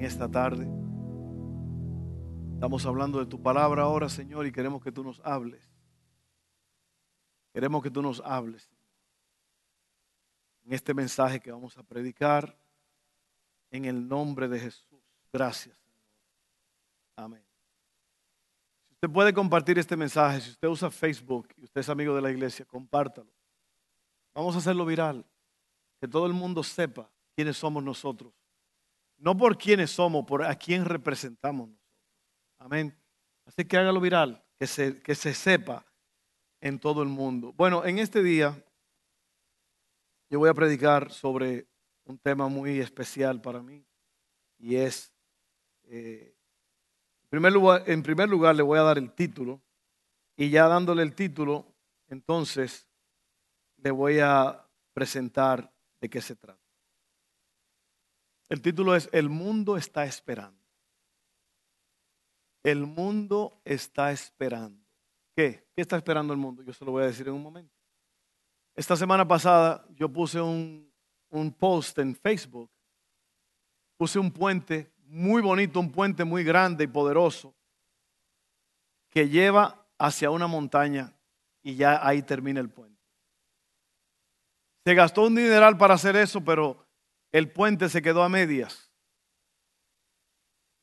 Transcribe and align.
en 0.00 0.06
esta 0.06 0.30
tarde. 0.30 0.66
Estamos 2.54 2.86
hablando 2.86 3.18
de 3.18 3.26
tu 3.26 3.42
palabra 3.42 3.82
ahora, 3.82 4.08
Señor, 4.08 4.46
y 4.46 4.52
queremos 4.52 4.82
que 4.82 4.90
tú 4.90 5.04
nos 5.04 5.20
hables. 5.20 5.62
Queremos 7.52 7.82
que 7.82 7.90
tú 7.90 8.00
nos 8.00 8.22
hables 8.24 8.70
en 10.64 10.72
este 10.72 10.94
mensaje 10.94 11.38
que 11.38 11.52
vamos 11.52 11.76
a 11.76 11.82
predicar 11.82 12.56
en 13.70 13.84
el 13.84 14.08
nombre 14.08 14.48
de 14.48 14.58
Jesús. 14.58 15.02
Gracias. 15.30 15.76
Amén. 17.14 17.44
Si 18.88 18.94
usted 18.94 19.10
puede 19.10 19.34
compartir 19.34 19.78
este 19.78 19.98
mensaje, 19.98 20.40
si 20.40 20.50
usted 20.50 20.68
usa 20.68 20.90
Facebook 20.90 21.48
y 21.58 21.64
usted 21.64 21.82
es 21.82 21.88
amigo 21.90 22.16
de 22.16 22.22
la 22.22 22.30
iglesia, 22.30 22.64
compártalo. 22.64 23.30
Vamos 24.32 24.54
a 24.54 24.58
hacerlo 24.60 24.86
viral, 24.86 25.26
que 26.00 26.08
todo 26.08 26.24
el 26.24 26.32
mundo 26.32 26.62
sepa 26.62 27.10
quiénes 27.36 27.58
somos 27.58 27.84
nosotros. 27.84 28.39
No 29.20 29.36
por 29.36 29.58
quiénes 29.58 29.90
somos, 29.90 30.24
por 30.24 30.42
a 30.42 30.54
quién 30.54 30.84
representamos 30.86 31.68
nosotros. 31.68 31.90
Amén. 32.58 32.98
Así 33.44 33.64
que 33.64 33.76
hágalo 33.76 34.00
viral, 34.00 34.42
que 34.58 34.66
se, 34.66 35.00
que 35.02 35.14
se 35.14 35.34
sepa 35.34 35.84
en 36.60 36.78
todo 36.78 37.02
el 37.02 37.08
mundo. 37.08 37.52
Bueno, 37.52 37.84
en 37.84 37.98
este 37.98 38.22
día 38.22 38.62
yo 40.30 40.38
voy 40.38 40.48
a 40.48 40.54
predicar 40.54 41.10
sobre 41.10 41.68
un 42.04 42.18
tema 42.18 42.48
muy 42.48 42.80
especial 42.80 43.40
para 43.42 43.62
mí 43.62 43.84
y 44.58 44.76
es, 44.76 45.12
eh, 45.84 46.34
en, 47.22 47.28
primer 47.28 47.52
lugar, 47.52 47.82
en 47.86 48.02
primer 48.02 48.28
lugar 48.28 48.56
le 48.56 48.62
voy 48.62 48.78
a 48.78 48.82
dar 48.82 48.98
el 48.98 49.12
título 49.12 49.60
y 50.36 50.48
ya 50.50 50.66
dándole 50.66 51.02
el 51.02 51.14
título, 51.14 51.74
entonces 52.08 52.88
le 53.76 53.90
voy 53.90 54.20
a 54.20 54.66
presentar 54.94 55.72
de 56.00 56.08
qué 56.08 56.20
se 56.20 56.36
trata. 56.36 56.59
El 58.50 58.60
título 58.60 58.96
es 58.96 59.08
El 59.12 59.30
mundo 59.30 59.76
está 59.76 60.04
esperando. 60.04 60.58
El 62.64 62.84
mundo 62.84 63.62
está 63.64 64.10
esperando. 64.10 64.84
¿Qué? 65.34 65.68
¿Qué 65.74 65.80
está 65.80 65.96
esperando 65.96 66.32
el 66.32 66.38
mundo? 66.38 66.62
Yo 66.62 66.72
se 66.72 66.84
lo 66.84 66.90
voy 66.90 67.04
a 67.04 67.06
decir 67.06 67.28
en 67.28 67.34
un 67.34 67.42
momento. 67.42 67.72
Esta 68.74 68.96
semana 68.96 69.26
pasada 69.26 69.86
yo 69.94 70.08
puse 70.08 70.40
un, 70.40 70.92
un 71.30 71.52
post 71.52 72.00
en 72.00 72.14
Facebook. 72.14 72.68
Puse 73.96 74.18
un 74.18 74.32
puente 74.32 74.92
muy 75.04 75.40
bonito, 75.40 75.78
un 75.78 75.92
puente 75.92 76.24
muy 76.24 76.42
grande 76.42 76.84
y 76.84 76.88
poderoso 76.88 77.54
que 79.10 79.28
lleva 79.28 79.86
hacia 79.96 80.30
una 80.30 80.46
montaña 80.46 81.14
y 81.62 81.76
ya 81.76 82.04
ahí 82.04 82.22
termina 82.22 82.60
el 82.60 82.70
puente. 82.70 83.00
Se 84.84 84.94
gastó 84.94 85.22
un 85.22 85.36
dineral 85.36 85.76
para 85.76 85.94
hacer 85.94 86.16
eso, 86.16 86.42
pero 86.42 86.89
el 87.32 87.50
puente 87.52 87.88
se 87.88 88.02
quedó 88.02 88.22
a 88.22 88.28
medias. 88.28 88.90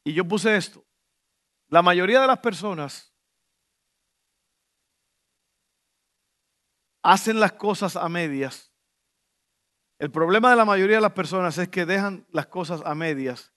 Y 0.03 0.13
yo 0.13 0.25
puse 0.25 0.55
esto. 0.55 0.85
La 1.67 1.81
mayoría 1.81 2.21
de 2.21 2.27
las 2.27 2.39
personas 2.39 3.13
hacen 7.03 7.39
las 7.39 7.53
cosas 7.53 7.95
a 7.95 8.07
medias. 8.07 8.71
El 9.99 10.11
problema 10.11 10.49
de 10.49 10.55
la 10.55 10.65
mayoría 10.65 10.97
de 10.97 11.01
las 11.01 11.13
personas 11.13 11.57
es 11.57 11.69
que 11.69 11.85
dejan 11.85 12.25
las 12.31 12.47
cosas 12.47 12.81
a 12.85 12.93
medias 12.95 13.53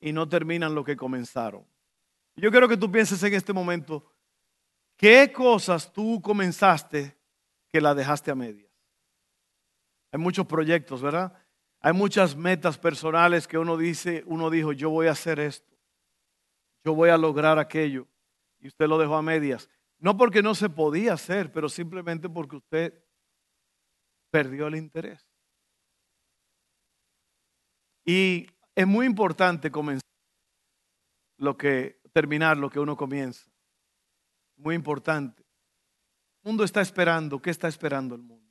y 0.00 0.12
no 0.12 0.28
terminan 0.28 0.74
lo 0.74 0.84
que 0.84 0.96
comenzaron. 0.96 1.66
Yo 2.36 2.50
quiero 2.50 2.68
que 2.68 2.76
tú 2.76 2.90
pienses 2.90 3.22
en 3.22 3.34
este 3.34 3.52
momento, 3.52 4.12
¿qué 4.96 5.32
cosas 5.32 5.92
tú 5.92 6.20
comenzaste 6.20 7.18
que 7.68 7.80
la 7.80 7.94
dejaste 7.94 8.30
a 8.30 8.34
medias? 8.34 8.70
Hay 10.12 10.20
muchos 10.20 10.46
proyectos, 10.46 11.00
¿verdad? 11.00 11.32
Hay 11.82 11.92
muchas 11.92 12.36
metas 12.36 12.78
personales 12.78 13.48
que 13.48 13.58
uno 13.58 13.76
dice, 13.76 14.22
uno 14.26 14.50
dijo, 14.50 14.72
yo 14.72 14.88
voy 14.88 15.08
a 15.08 15.12
hacer 15.12 15.40
esto, 15.40 15.76
yo 16.84 16.94
voy 16.94 17.10
a 17.10 17.18
lograr 17.18 17.58
aquello, 17.58 18.06
y 18.60 18.68
usted 18.68 18.86
lo 18.86 18.98
dejó 18.98 19.16
a 19.16 19.22
medias. 19.22 19.68
No 19.98 20.16
porque 20.16 20.42
no 20.42 20.54
se 20.54 20.70
podía 20.70 21.14
hacer, 21.14 21.50
pero 21.50 21.68
simplemente 21.68 22.28
porque 22.28 22.56
usted 22.56 23.04
perdió 24.30 24.68
el 24.68 24.76
interés. 24.76 25.26
Y 28.04 28.46
es 28.74 28.86
muy 28.86 29.06
importante 29.06 29.70
comenzar 29.70 30.02
lo 31.38 31.56
que 31.56 32.00
terminar 32.12 32.56
lo 32.56 32.70
que 32.70 32.78
uno 32.78 32.96
comienza. 32.96 33.50
Muy 34.56 34.76
importante. 34.76 35.42
El 36.42 36.50
mundo 36.50 36.64
está 36.64 36.80
esperando, 36.80 37.40
¿qué 37.40 37.50
está 37.50 37.66
esperando 37.68 38.14
el 38.14 38.22
mundo? 38.22 38.41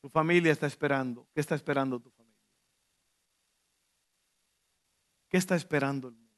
Tu 0.00 0.08
familia 0.08 0.52
está 0.52 0.66
esperando. 0.66 1.26
¿Qué 1.34 1.40
está 1.40 1.54
esperando 1.54 2.00
tu 2.00 2.10
familia? 2.10 2.40
¿Qué 5.28 5.36
está 5.36 5.54
esperando 5.54 6.08
el 6.08 6.14
mundo? 6.14 6.30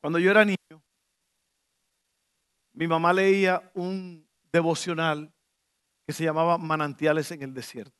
Cuando 0.00 0.18
yo 0.18 0.30
era 0.30 0.44
niño, 0.44 0.82
mi 2.72 2.86
mamá 2.86 3.12
leía 3.12 3.70
un 3.74 4.28
devocional 4.52 5.32
que 6.06 6.12
se 6.12 6.24
llamaba 6.24 6.58
Manantiales 6.58 7.30
en 7.30 7.42
el 7.42 7.54
Desierto. 7.54 7.96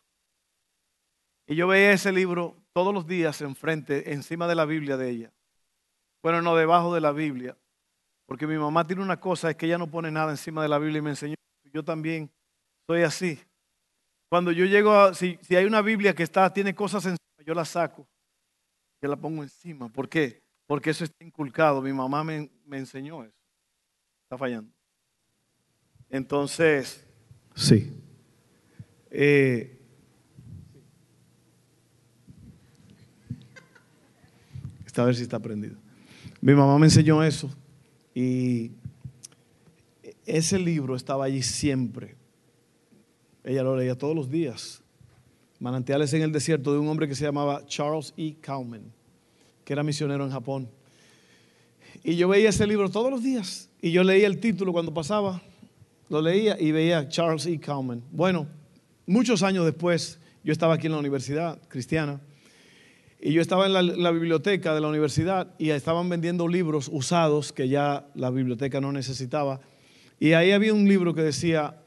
Y 1.47 1.57
yo 1.57 1.67
veía 1.67 1.93
ese 1.93 2.13
libro 2.13 2.57
todos 2.73 2.95
los 2.95 3.07
días 3.07 3.41
enfrente, 3.41 4.13
encima 4.13 4.47
de 4.47 4.55
la 4.55 4.65
Biblia 4.65 4.97
de 4.97 5.11
ella. 5.11 5.33
Bueno, 6.23 6.41
no 6.41 6.57
debajo 6.57 6.95
de 6.95 7.01
la 7.01 7.13
Biblia. 7.13 7.57
Porque 8.27 8.47
mi 8.47 8.57
mamá 8.57 8.87
tiene 8.87 9.03
una 9.03 9.21
cosa, 9.21 9.51
es 9.51 9.57
que 9.57 9.67
ella 9.67 9.79
no 9.79 9.91
pone 9.91 10.11
nada 10.11 10.31
encima 10.31 10.63
de 10.63 10.69
la 10.69 10.79
Biblia 10.79 10.99
y 10.99 11.03
me 11.03 11.11
enseñó. 11.11 11.35
Yo 11.73 11.85
también 11.85 12.31
soy 12.87 13.03
así. 13.03 13.41
Cuando 14.33 14.51
yo 14.51 14.65
llego, 14.65 14.95
a, 14.95 15.13
si, 15.13 15.39
si, 15.43 15.57
hay 15.57 15.67
una 15.67 15.83
Biblia 15.83 16.15
que 16.15 16.23
está, 16.23 16.51
tiene 16.51 16.75
cosas 16.75 17.05
encima, 17.05 17.45
yo 17.45 17.53
la 17.53 17.67
saco, 17.67 18.09
y 19.03 19.07
la 19.07 19.15
pongo 19.15 19.43
encima. 19.43 19.91
¿Por 19.91 20.09
qué? 20.09 20.41
Porque 20.67 20.89
eso 20.89 21.05
está 21.05 21.23
inculcado. 21.23 21.83
Mi 21.83 21.93
mamá 21.93 22.25
me, 22.25 22.51
me 22.65 22.79
enseñó 22.79 23.23
eso. 23.25 23.37
Está 24.23 24.39
fallando. 24.39 24.73
Entonces, 26.09 27.07
sí. 27.55 27.93
Eh, 29.11 29.79
a 34.97 35.05
ver 35.05 35.15
si 35.15 35.25
está 35.25 35.41
prendido. 35.41 35.77
Mi 36.41 36.55
mamá 36.55 36.79
me 36.79 36.87
enseñó 36.87 37.23
eso 37.23 37.55
y 38.15 38.71
ese 40.25 40.59
libro 40.59 40.97
estaba 40.97 41.27
allí 41.27 41.43
siempre. 41.43 42.22
Ella 43.45 43.63
lo 43.63 43.77
leía 43.77 43.97
todos 43.97 44.15
los 44.15 44.31
días. 44.31 44.83
Manantiales 45.59 46.13
en 46.13 46.23
el 46.23 46.33
desierto 46.33 46.73
de 46.73 46.79
un 46.79 46.89
hombre 46.89 47.09
que 47.09 47.15
se 47.15 47.25
llamaba 47.25 47.65
Charles 47.67 48.13
E. 48.17 48.35
Cowman, 48.45 48.83
que 49.65 49.73
era 49.73 49.83
misionero 49.83 50.25
en 50.25 50.31
Japón. 50.31 50.69
Y 52.03 52.17
yo 52.17 52.29
veía 52.29 52.49
ese 52.49 52.67
libro 52.67 52.89
todos 52.89 53.11
los 53.11 53.23
días. 53.23 53.69
Y 53.81 53.93
yo 53.93 54.03
leía 54.03 54.27
el 54.27 54.39
título 54.39 54.73
cuando 54.73 54.93
pasaba. 54.95 55.43
Lo 56.09 56.21
leía 56.21 56.57
y 56.61 56.73
veía 56.73 57.09
Charles 57.09 57.47
E. 57.47 57.61
Cowman. 57.61 58.03
Bueno, 58.11 58.47
muchos 59.07 59.43
años 59.43 59.65
después, 59.65 60.19
yo 60.45 60.53
estaba 60.53 60.75
aquí 60.75 60.87
en 60.87 60.93
la 60.93 60.99
universidad 60.99 61.59
cristiana. 61.69 62.21
Y 63.21 63.33
yo 63.33 63.41
estaba 63.41 63.67
en 63.67 63.73
la, 63.73 63.83
la, 63.83 64.11
biblioteca 64.11 64.75
de 64.75 64.81
la 64.81 64.89
universidad 64.89 65.55
y 65.57 65.71
estaban 65.71 66.09
vendiendo 66.09 66.49
libros 66.49 66.91
usados 66.93 67.53
que 67.53 67.69
ya 67.69 68.09
la 68.17 68.31
biblioteca 68.31 68.81
no 68.81 68.91
necesitaba. 68.91 69.61
Y 70.19 70.33
ahí 70.33 70.51
había 70.51 70.75
un 70.75 70.89
libro 70.89 71.15
que 71.15 71.23
decía 71.23 71.82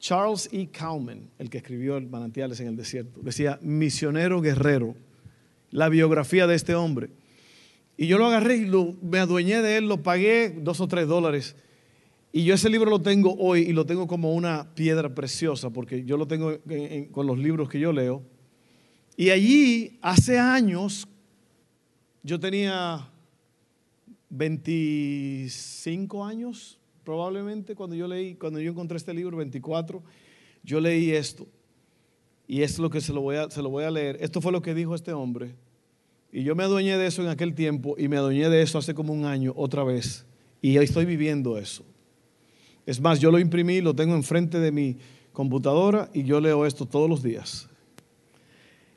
Charles 0.00 0.48
E. 0.50 0.68
Cowman, 0.76 1.30
el 1.38 1.50
que 1.50 1.58
escribió 1.58 1.98
el 1.98 2.08
Manantiales 2.08 2.58
en 2.60 2.68
el 2.68 2.76
Desierto, 2.76 3.20
decía 3.22 3.58
misionero 3.62 4.40
guerrero, 4.40 4.96
la 5.70 5.88
biografía 5.88 6.46
de 6.46 6.56
este 6.56 6.74
hombre. 6.74 7.10
Y 7.98 8.06
yo 8.06 8.18
lo 8.18 8.26
agarré 8.26 8.56
y 8.56 8.96
me 9.02 9.18
adueñé 9.18 9.60
de 9.60 9.76
él, 9.76 9.88
lo 9.88 10.02
pagué 10.02 10.50
dos 10.50 10.80
o 10.80 10.88
tres 10.88 11.06
dólares. 11.06 11.54
Y 12.32 12.44
yo 12.44 12.54
ese 12.54 12.70
libro 12.70 12.88
lo 12.88 13.02
tengo 13.02 13.36
hoy 13.38 13.60
y 13.60 13.72
lo 13.72 13.84
tengo 13.84 14.06
como 14.06 14.32
una 14.34 14.74
piedra 14.74 15.14
preciosa, 15.14 15.68
porque 15.68 16.04
yo 16.04 16.16
lo 16.16 16.26
tengo 16.26 16.52
en, 16.52 16.62
en, 16.68 17.04
con 17.06 17.26
los 17.26 17.38
libros 17.38 17.68
que 17.68 17.78
yo 17.78 17.92
leo. 17.92 18.22
Y 19.16 19.28
allí, 19.30 19.98
hace 20.00 20.38
años, 20.38 21.06
yo 22.22 22.40
tenía 22.40 23.06
25 24.30 26.24
años, 26.24 26.79
probablemente 27.04 27.74
cuando 27.74 27.96
yo 27.96 28.06
leí, 28.06 28.34
cuando 28.34 28.60
yo 28.60 28.70
encontré 28.70 28.96
este 28.96 29.14
libro, 29.14 29.36
24, 29.36 30.02
yo 30.62 30.80
leí 30.80 31.10
esto. 31.10 31.46
y 32.46 32.62
es 32.62 32.78
lo 32.78 32.90
que 32.90 33.00
se 33.00 33.12
lo, 33.12 33.20
voy 33.20 33.36
a, 33.36 33.50
se 33.50 33.62
lo 33.62 33.70
voy 33.70 33.84
a 33.84 33.90
leer. 33.90 34.18
Esto 34.20 34.40
fue 34.40 34.50
lo 34.50 34.60
que 34.60 34.74
dijo 34.74 34.94
este 34.94 35.12
hombre. 35.12 35.54
Y 36.32 36.42
yo 36.42 36.54
me 36.54 36.64
adueñé 36.64 36.96
de 36.96 37.06
eso 37.06 37.22
en 37.22 37.28
aquel 37.28 37.54
tiempo 37.54 37.94
y 37.98 38.08
me 38.08 38.16
adueñé 38.16 38.48
de 38.48 38.62
eso 38.62 38.78
hace 38.78 38.94
como 38.94 39.12
un 39.12 39.24
año 39.24 39.52
otra 39.56 39.84
vez. 39.84 40.24
Y 40.62 40.76
estoy 40.76 41.04
viviendo 41.04 41.58
eso. 41.58 41.84
Es 42.86 43.00
más, 43.00 43.20
yo 43.20 43.30
lo 43.30 43.38
imprimí, 43.38 43.80
lo 43.80 43.94
tengo 43.94 44.14
enfrente 44.14 44.58
de 44.58 44.72
mi 44.72 44.96
computadora 45.32 46.10
y 46.12 46.24
yo 46.24 46.40
leo 46.40 46.66
esto 46.66 46.86
todos 46.86 47.08
los 47.08 47.22
días. 47.22 47.68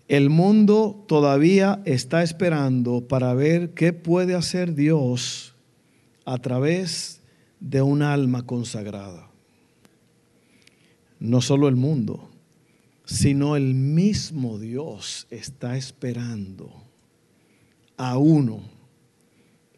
El 0.07 0.29
mundo 0.29 1.05
todavía 1.07 1.81
está 1.85 2.23
esperando 2.23 3.07
para 3.07 3.33
ver 3.33 3.73
qué 3.73 3.94
puede 3.94 4.35
hacer 4.35 4.75
Dios 4.75 5.55
a 6.25 6.38
través 6.38 7.21
de 7.63 7.81
un 7.81 8.01
alma 8.01 8.45
consagrada. 8.45 9.30
No 11.19 11.39
solo 11.39 11.69
el 11.69 11.77
mundo, 11.77 12.30
sino 13.06 13.56
el 13.56 13.74
mismo 13.74 14.60
Dios 14.60 15.27
está 15.30 15.77
esperando 15.77 16.83
a 17.95 18.18
uno 18.18 18.63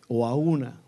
o 0.08 0.26
a 0.26 0.34
una 0.34 0.82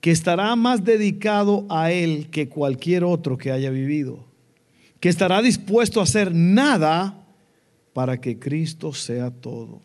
que 0.00 0.10
estará 0.10 0.56
más 0.56 0.84
dedicado 0.84 1.66
a 1.68 1.92
Él 1.92 2.28
que 2.30 2.48
cualquier 2.48 3.04
otro 3.04 3.36
que 3.36 3.52
haya 3.52 3.70
vivido, 3.70 4.24
que 5.00 5.10
estará 5.10 5.42
dispuesto 5.42 6.00
a 6.00 6.04
hacer 6.04 6.34
nada 6.34 7.26
para 7.92 8.20
que 8.20 8.38
Cristo 8.38 8.94
sea 8.94 9.30
todo, 9.30 9.82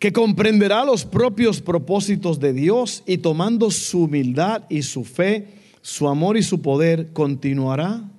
que 0.00 0.14
comprenderá 0.14 0.82
los 0.86 1.04
propios 1.04 1.60
propósitos 1.60 2.40
de 2.40 2.54
Dios 2.54 3.02
y 3.06 3.18
tomando 3.18 3.70
su 3.70 4.04
humildad 4.04 4.64
y 4.70 4.80
su 4.80 5.04
fe, 5.04 5.48
su 5.82 6.08
amor 6.08 6.38
y 6.38 6.42
su 6.42 6.62
poder, 6.62 7.12
continuará 7.12 8.10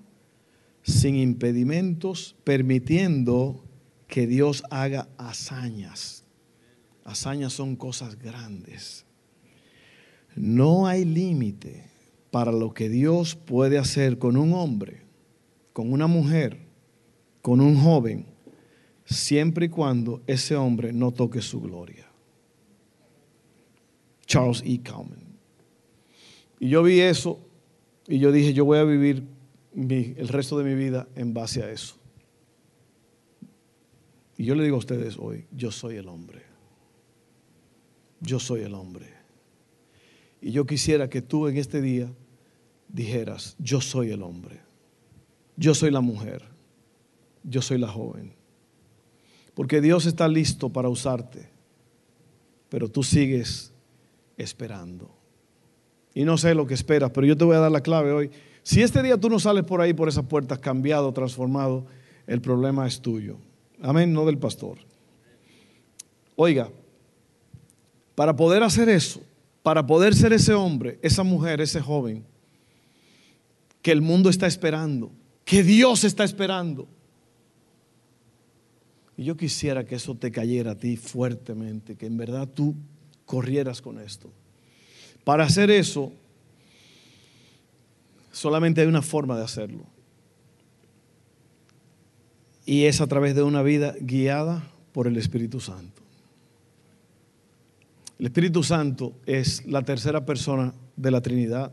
sin 0.83 1.16
impedimentos, 1.16 2.36
permitiendo 2.44 3.63
que 4.07 4.28
Dios 4.28 4.63
haga 4.69 5.10
hazañas. 5.18 6.24
Hazañas 7.04 7.54
son 7.54 7.75
cosas 7.75 8.19
grandes. 8.19 9.04
No 10.36 10.86
hay 10.86 11.04
límite 11.04 11.86
para 12.30 12.51
lo 12.51 12.75
que 12.75 12.89
Dios 12.89 13.36
puede 13.36 13.80
hacer 13.80 14.19
con 14.19 14.38
un 14.38 14.54
hombre, 14.54 15.01
con 15.74 15.92
una 15.92 16.06
mujer, 16.06 16.60
con 17.42 17.60
un 17.60 17.75
joven, 17.75 18.31
siempre 19.12 19.68
y 19.68 19.69
cuando 19.69 20.22
ese 20.28 20.56
hombre 20.56 20.94
no 20.94 21.12
toque 21.12 21.42
su 21.42 21.62
gloria. 21.62 22.08
Charles 24.25 24.63
E. 24.66 24.81
Cowman. 24.81 25.19
Y 26.60 26.69
yo 26.69 26.84
vi 26.84 27.00
eso 27.02 27.40
y 28.08 28.19
yo 28.19 28.31
dije, 28.31 28.54
yo 28.54 28.66
voy 28.66 28.78
a 28.78 28.84
vivir 28.84 29.24
el 29.75 30.28
resto 30.28 30.58
de 30.58 30.63
mi 30.63 30.75
vida 30.75 31.08
en 31.16 31.34
base 31.34 31.63
a 31.63 31.72
eso. 31.72 31.96
Y 34.38 34.46
yo 34.46 34.56
le 34.56 34.63
digo 34.63 34.75
a 34.75 34.80
ustedes 34.80 35.18
hoy, 35.18 35.46
yo 35.52 35.72
soy 35.72 35.98
el 35.98 36.08
hombre. 36.08 36.42
Yo 38.22 38.40
soy 38.40 38.62
el 38.62 38.74
hombre. 38.74 39.08
Y 40.42 40.52
yo 40.52 40.66
quisiera 40.66 41.10
que 41.10 41.22
tú 41.22 41.48
en 41.48 41.58
este 41.58 41.81
día 41.81 42.12
dijeras, 42.88 43.56
yo 43.60 43.81
soy 43.81 44.12
el 44.12 44.24
hombre. 44.24 44.62
Yo 45.58 45.74
soy 45.75 45.92
la 45.92 46.02
mujer. 46.02 46.44
Yo 47.44 47.62
soy 47.62 47.78
la 47.78 47.88
joven. 47.88 48.34
Porque 49.53 49.81
Dios 49.81 50.06
está 50.06 50.27
listo 50.27 50.69
para 50.69 50.89
usarte, 50.89 51.50
pero 52.69 52.89
tú 52.89 53.03
sigues 53.03 53.74
esperando. 54.38 55.09
Y 56.13 56.24
no 56.24 56.38
sé 56.38 56.56
lo 56.56 56.68
que 56.68 56.74
esperas, 56.74 57.12
pero 57.12 57.25
yo 57.27 57.38
te 57.38 57.44
voy 57.44 57.56
a 57.56 57.59
dar 57.59 57.71
la 57.71 57.81
clave 57.81 58.12
hoy. 58.12 58.31
Si 58.63 58.81
este 58.81 59.01
día 59.01 59.18
tú 59.18 59.30
no 59.30 59.39
sales 59.39 59.63
por 59.63 59.81
ahí, 59.81 59.94
por 59.94 60.09
esas 60.09 60.25
puertas, 60.25 60.59
cambiado, 60.59 61.12
transformado, 61.13 61.86
el 62.27 62.42
problema 62.42 62.88
es 62.88 63.01
tuyo. 63.01 63.38
Amén, 63.81 64.13
no 64.13 64.25
del 64.25 64.38
pastor. 64.38 64.77
Oiga, 66.36 66.69
para 68.15 68.36
poder 68.36 68.63
hacer 68.63 68.89
eso, 68.89 69.21
para 69.63 69.86
poder 69.86 70.13
ser 70.13 70.33
ese 70.33 70.53
hombre, 70.53 71.00
esa 71.01 71.24
mujer, 71.24 71.62
ese 71.62 71.81
joven, 71.81 72.24
que 73.81 73.92
el 73.92 74.01
mundo 74.01 74.30
está 74.30 74.48
esperando, 74.48 75.12
que 75.44 75.63
Dios 75.63 76.03
está 76.03 76.24
esperando. 76.24 76.88
Y 79.22 79.26
yo 79.26 79.38
quisiera 79.38 79.86
que 79.86 79.94
eso 79.94 80.16
te 80.16 80.32
cayera 80.32 80.72
a 80.72 80.76
ti 80.76 80.98
fuertemente, 80.98 81.96
que 81.96 82.08
en 82.08 82.18
verdad 82.18 82.48
tú 82.48 82.74
corrieras 83.28 83.80
con 83.80 84.00
esto. 84.00 84.32
Para 85.24 85.44
hacer 85.44 85.70
eso, 85.70 86.12
solamente 88.32 88.82
hay 88.82 88.88
una 88.88 89.04
forma 89.04 89.38
de 89.38 89.44
hacerlo. 89.44 89.84
Y 92.66 92.86
es 92.86 93.00
a 93.00 93.06
través 93.06 93.36
de 93.36 93.44
una 93.44 93.62
vida 93.62 93.94
guiada 94.02 94.68
por 94.92 95.06
el 95.06 95.16
Espíritu 95.18 95.60
Santo. 95.60 96.02
El 98.18 98.26
Espíritu 98.26 98.64
Santo 98.64 99.14
es 99.28 99.68
la 99.68 99.84
tercera 99.84 100.26
persona 100.26 100.74
de 100.96 101.12
la 101.12 101.22
Trinidad. 101.22 101.72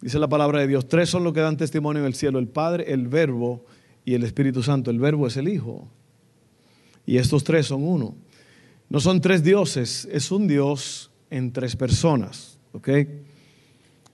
Dice 0.00 0.18
la 0.18 0.28
palabra 0.30 0.60
de 0.60 0.68
Dios, 0.68 0.88
tres 0.88 1.10
son 1.10 1.22
los 1.22 1.34
que 1.34 1.40
dan 1.40 1.58
testimonio 1.58 2.00
en 2.00 2.06
el 2.06 2.14
cielo, 2.14 2.38
el 2.38 2.48
Padre, 2.48 2.94
el 2.94 3.08
Verbo 3.08 3.66
y 4.06 4.14
el 4.14 4.24
Espíritu 4.24 4.62
Santo. 4.62 4.90
El 4.90 5.00
Verbo 5.00 5.26
es 5.26 5.36
el 5.36 5.46
Hijo. 5.46 5.86
Y 7.10 7.18
estos 7.18 7.42
tres 7.42 7.66
son 7.66 7.82
uno. 7.82 8.14
No 8.88 9.00
son 9.00 9.20
tres 9.20 9.42
dioses, 9.42 10.06
es 10.12 10.30
un 10.30 10.46
Dios 10.46 11.10
en 11.28 11.52
tres 11.52 11.74
personas. 11.74 12.56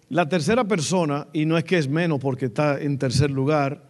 la 0.08 0.26
tercera 0.31 0.64
persona, 0.64 1.28
y 1.34 1.44
no 1.44 1.58
es 1.58 1.64
que 1.64 1.76
es 1.76 1.90
menos 1.90 2.19
porque 2.20 2.46
está 2.46 2.81
en 2.81 2.96
tercer 2.96 3.31
lugar, 3.31 3.87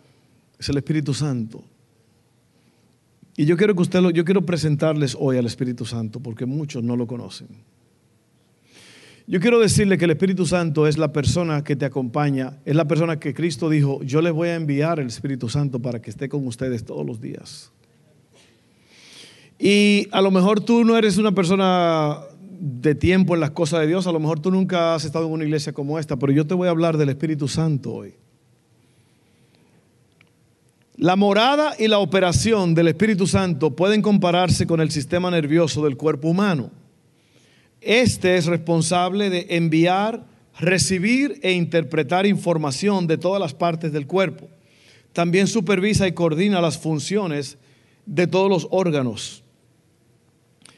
es 0.59 0.69
el 0.71 0.79
Espíritu 0.79 1.15
Santo. 1.15 1.63
Y 3.37 3.45
yo 3.45 3.57
quiero 3.57 3.77
que 3.77 3.83
usted 3.83 4.01
lo, 4.01 4.11
yo 4.11 4.25
quiero 4.25 4.45
presentarles 4.45 5.17
hoy 5.17 5.37
al 5.37 5.47
Espíritu 5.47 5.85
Santo 5.85 6.19
porque 6.19 6.45
muchos 6.45 6.83
no 6.83 6.97
lo 6.97 7.07
conocen. 7.07 7.47
Yo 9.29 9.39
quiero 9.39 9.61
decirle 9.61 9.99
que 9.99 10.07
el 10.07 10.11
Espíritu 10.11 10.47
Santo 10.47 10.89
es 10.89 10.99
la 10.99 11.13
persona 11.13 11.63
que 11.63 11.77
te 11.77 11.85
acompaña, 11.85 12.59
es 12.65 12.75
la 12.75 12.89
persona 12.89 13.21
que 13.21 13.35
Cristo 13.35 13.71
dijo, 13.71 14.03
yo 14.03 14.21
les 14.21 14.33
voy 14.33 14.49
a 14.49 14.57
enviar 14.57 14.99
el 14.99 15.07
Espíritu 15.07 15.49
Santo 15.49 15.79
para 15.79 16.03
que 16.03 16.11
esté 16.11 16.29
con 16.29 16.45
ustedes 16.45 16.85
todos 16.85 17.07
los 17.07 17.21
días. 17.21 17.71
Y 19.59 20.09
a 20.13 20.21
lo 20.21 20.31
mejor 20.31 20.61
tú 20.61 20.85
no 20.85 20.97
eres 20.97 21.17
una 21.17 21.33
persona 21.33 22.21
de 22.59 22.95
tiempo 22.95 23.35
en 23.35 23.41
las 23.41 23.51
cosas 23.51 23.81
de 23.81 23.87
Dios. 23.87 24.07
A 24.07 24.13
lo 24.13 24.21
mejor 24.21 24.41
tú 24.41 24.51
nunca 24.51 24.95
has 24.95 25.05
estado 25.05 25.27
en 25.27 25.33
una 25.33 25.45
iglesia 25.45 25.73
como 25.73 25.99
esta, 25.99 26.17
pero 26.17 26.33
yo 26.33 26.47
te 26.47 26.55
voy 26.55 26.69
a 26.69 26.71
hablar 26.71 26.97
del 26.97 27.09
Espíritu 27.09 27.49
Santo 27.49 27.93
hoy. 27.93 28.15
La 30.97 31.15
morada 31.15 31.75
y 31.79 31.89
la 31.89 31.99
operación 31.99 32.75
del 32.75 32.89
Espíritu 32.89 33.27
Santo 33.27 33.77
pueden 33.77 34.01
compararse 34.01 34.67
con 34.67 34.81
el 34.81 34.91
sistema 34.91 35.31
nervioso 35.31 35.85
del 35.85 35.97
cuerpo 35.97 36.29
humano. 36.29 36.71
Este 37.83 38.37
es 38.37 38.47
responsable 38.47 39.29
de 39.29 39.47
enviar, 39.51 40.25
recibir 40.59 41.39
e 41.43 41.53
interpretar 41.53 42.25
información 42.25 43.07
de 43.07 43.19
todas 43.19 43.41
las 43.41 43.53
partes 43.53 43.93
del 43.93 44.07
cuerpo. 44.07 44.49
También 45.13 45.47
supervisa 45.47 46.09
y 46.09 46.13
coordina 46.13 46.63
las 46.63 46.79
funciones 46.79 47.59
de 48.07 48.27
todos 48.27 48.49
los 48.49 48.67
órganos. 48.71 49.43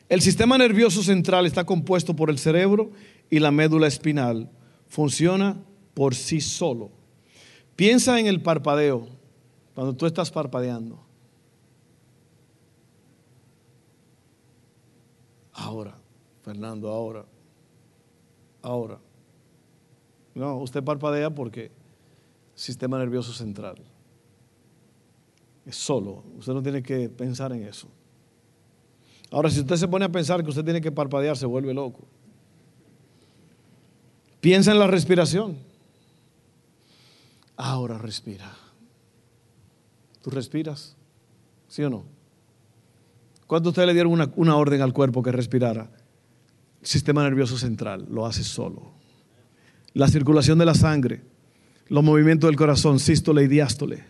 El 0.09 0.23
sistema 0.23 0.57
nervioso 0.57 1.03
central 1.03 1.45
está 1.45 1.65
compuesto 1.65 2.17
por 2.17 2.31
el 2.31 2.38
cerebro 2.38 2.93
y 3.29 3.41
la 3.41 3.50
médula 3.50 3.87
espinal. 3.87 4.50
Funciona 4.87 5.62
por 5.93 6.15
sí 6.15 6.41
solo. 6.41 6.91
Piensa 7.77 8.19
en 8.19 8.27
el 8.27 8.41
parpadeo, 8.41 9.07
cuando 9.75 9.95
tú 9.95 10.07
estás 10.07 10.31
parpadeando. 10.31 10.99
Ahora, 15.53 15.99
Fernando, 16.43 16.88
ahora, 16.88 17.27
ahora. 18.62 18.99
No, 20.35 20.57
usted 20.59 20.83
parpadea 20.83 21.31
porque 21.31 21.71
sistema 22.55 22.99
nervioso 22.99 23.33
central. 23.33 23.77
Es 25.67 25.77
solo, 25.77 26.25
usted 26.38 26.55
no 26.55 26.62
tiene 26.62 26.83
que 26.83 27.09
pensar 27.11 27.53
en 27.53 27.65
eso. 27.65 27.88
Ahora, 29.30 29.50
si 29.50 29.61
usted 29.61 29.76
se 29.76 29.88
pone 29.88 30.04
a 30.04 30.08
pensar 30.08 30.42
que 30.42 30.50
usted 30.50 30.64
tiene 30.64 30.80
que 30.80 30.90
parpadear, 30.90 31.37
se 31.37 31.47
vuelve 31.47 31.75
loco. 31.75 32.06
Piensa 34.40 34.73
en 34.73 34.78
la 34.78 34.87
respiración. 34.87 35.58
Ahora 37.56 37.99
respira. 37.99 38.56
¿Tú 40.23 40.30
respiras? 40.30 40.97
¿Sí 41.68 41.82
o 41.82 41.90
no? 41.90 42.04
¿Cuándo 43.47 43.70
usted 43.70 43.87
le 43.87 43.94
dieron 43.94 44.12
una, 44.12 44.30
una 44.37 44.56
orden 44.56 44.80
al 44.80 44.92
cuerpo 44.92 45.23
que 45.23 45.32
respirara? 45.32 45.90
sistema 46.82 47.23
nervioso 47.23 47.58
central 47.58 48.06
lo 48.11 48.26
hace 48.26 48.44
solo. 48.44 48.92
La 49.94 50.08
circulación 50.08 50.58
de 50.58 50.66
la 50.66 50.75
sangre, 50.75 51.23
los 51.88 52.04
movimientos 52.04 52.49
del 52.49 52.56
corazón, 52.56 53.00
sístole 53.00 53.42
y 53.42 53.49
diástole. 53.49 54.04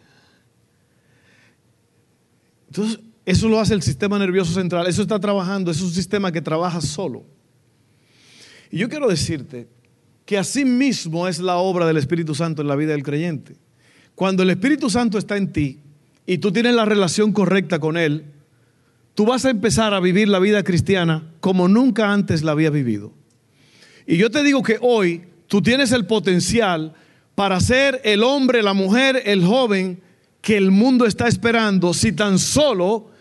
Entonces, 2.66 3.00
eso 3.28 3.46
lo 3.46 3.60
hace 3.60 3.74
el 3.74 3.82
sistema 3.82 4.18
nervioso 4.18 4.54
central. 4.54 4.86
Eso 4.86 5.02
está 5.02 5.20
trabajando. 5.20 5.70
Es 5.70 5.82
un 5.82 5.90
sistema 5.90 6.32
que 6.32 6.40
trabaja 6.40 6.80
solo. 6.80 7.26
Y 8.70 8.78
yo 8.78 8.88
quiero 8.88 9.06
decirte 9.06 9.68
que 10.24 10.38
así 10.38 10.64
mismo 10.64 11.28
es 11.28 11.38
la 11.38 11.58
obra 11.58 11.86
del 11.86 11.98
Espíritu 11.98 12.34
Santo 12.34 12.62
en 12.62 12.68
la 12.68 12.74
vida 12.74 12.92
del 12.92 13.02
creyente. 13.02 13.56
Cuando 14.14 14.42
el 14.42 14.48
Espíritu 14.48 14.88
Santo 14.88 15.18
está 15.18 15.36
en 15.36 15.52
ti 15.52 15.78
y 16.24 16.38
tú 16.38 16.52
tienes 16.52 16.74
la 16.74 16.86
relación 16.86 17.34
correcta 17.34 17.78
con 17.78 17.98
Él, 17.98 18.24
tú 19.12 19.26
vas 19.26 19.44
a 19.44 19.50
empezar 19.50 19.92
a 19.92 20.00
vivir 20.00 20.26
la 20.30 20.38
vida 20.38 20.62
cristiana 20.62 21.30
como 21.40 21.68
nunca 21.68 22.10
antes 22.10 22.42
la 22.42 22.52
había 22.52 22.70
vivido. 22.70 23.12
Y 24.06 24.16
yo 24.16 24.30
te 24.30 24.42
digo 24.42 24.62
que 24.62 24.78
hoy 24.80 25.24
tú 25.48 25.60
tienes 25.60 25.92
el 25.92 26.06
potencial 26.06 26.94
para 27.34 27.60
ser 27.60 28.00
el 28.04 28.22
hombre, 28.22 28.62
la 28.62 28.72
mujer, 28.72 29.20
el 29.26 29.44
joven 29.44 30.00
que 30.40 30.56
el 30.56 30.70
mundo 30.70 31.04
está 31.04 31.28
esperando 31.28 31.92
si 31.92 32.12
tan 32.12 32.38
solo 32.38 33.17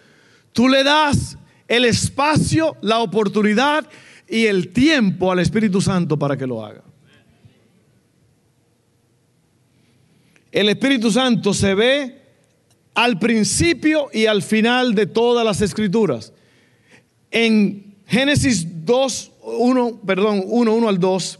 tú 0.57 0.67
le 0.67 0.83
das 0.83 1.37
el 1.67 1.85
espacio, 1.85 2.77
la 2.81 2.97
oportunidad 3.01 3.87
y 4.27 4.47
el 4.47 4.69
tiempo 4.69 5.31
al 5.31 5.37
Espíritu 5.37 5.81
Santo 5.81 6.17
para 6.17 6.35
que 6.35 6.47
lo 6.47 6.65
haga. 6.65 6.81
El 10.51 10.69
Espíritu 10.69 11.11
Santo 11.11 11.53
se 11.53 11.75
ve 11.75 12.21
al 12.95 13.19
principio 13.19 14.09
y 14.11 14.25
al 14.25 14.41
final 14.41 14.95
de 14.95 15.05
todas 15.05 15.45
las 15.45 15.61
escrituras. 15.61 16.33
En 17.29 17.95
Génesis 18.07 18.83
2, 18.83 19.31
1, 19.43 20.01
perdón, 20.07 20.41
1, 20.43 20.73
1 20.73 20.89
al 20.89 20.99
2. 20.99 21.39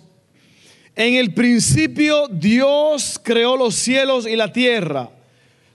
En 0.96 1.16
el 1.16 1.34
principio 1.34 2.28
Dios 2.28 3.20
creó 3.24 3.58
los 3.58 3.74
cielos 3.74 4.28
y 4.28 4.36
la 4.36 4.54
tierra. 4.54 5.10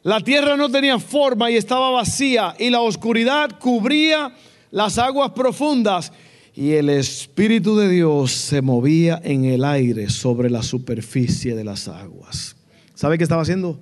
La 0.03 0.21
tierra 0.21 0.57
no 0.57 0.69
tenía 0.69 0.99
forma 0.99 1.51
y 1.51 1.57
estaba 1.57 1.91
vacía 1.91 2.57
y 2.59 2.71
la 2.71 2.81
oscuridad 2.81 3.59
cubría 3.61 4.35
las 4.73 4.99
aguas 4.99 5.31
profundas 5.31 6.13
y 6.55 6.73
el 6.73 6.89
Espíritu 6.89 7.77
de 7.77 7.89
Dios 7.89 8.33
se 8.33 8.63
movía 8.63 9.21
en 9.23 9.45
el 9.45 9.65
aire 9.65 10.11
sobre 10.11 10.51
la 10.51 10.65
superficie 10.65 11.55
de 11.55 11.63
las 11.63 11.87
aguas. 11.87 12.57
¿Sabe 12.95 13.17
qué 13.17 13.23
estaba 13.23 13.43
haciendo? 13.43 13.81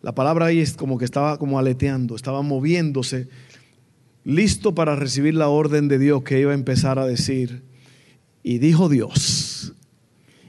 La 0.00 0.12
palabra 0.12 0.46
ahí 0.46 0.58
es 0.58 0.74
como 0.74 0.98
que 0.98 1.04
estaba 1.04 1.38
como 1.38 1.60
aleteando, 1.60 2.16
estaba 2.16 2.42
moviéndose, 2.42 3.28
listo 4.24 4.74
para 4.74 4.96
recibir 4.96 5.34
la 5.34 5.48
orden 5.48 5.86
de 5.86 6.00
Dios 6.00 6.24
que 6.24 6.40
iba 6.40 6.50
a 6.50 6.54
empezar 6.54 6.98
a 6.98 7.06
decir. 7.06 7.62
Y 8.42 8.58
dijo 8.58 8.88
Dios. 8.88 9.74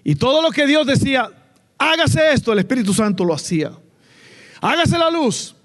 Y 0.04 0.16
todo 0.16 0.42
lo 0.42 0.50
que 0.50 0.66
Dios 0.66 0.88
decía, 0.88 1.30
hágase 1.78 2.34
esto, 2.34 2.52
el 2.52 2.60
Espíritu 2.60 2.96
Santo 2.96 3.24
lo 3.24 3.36
hacía. 3.36 3.74
Hágase 4.64 4.98
la 4.98 5.12
luz. 5.12 5.56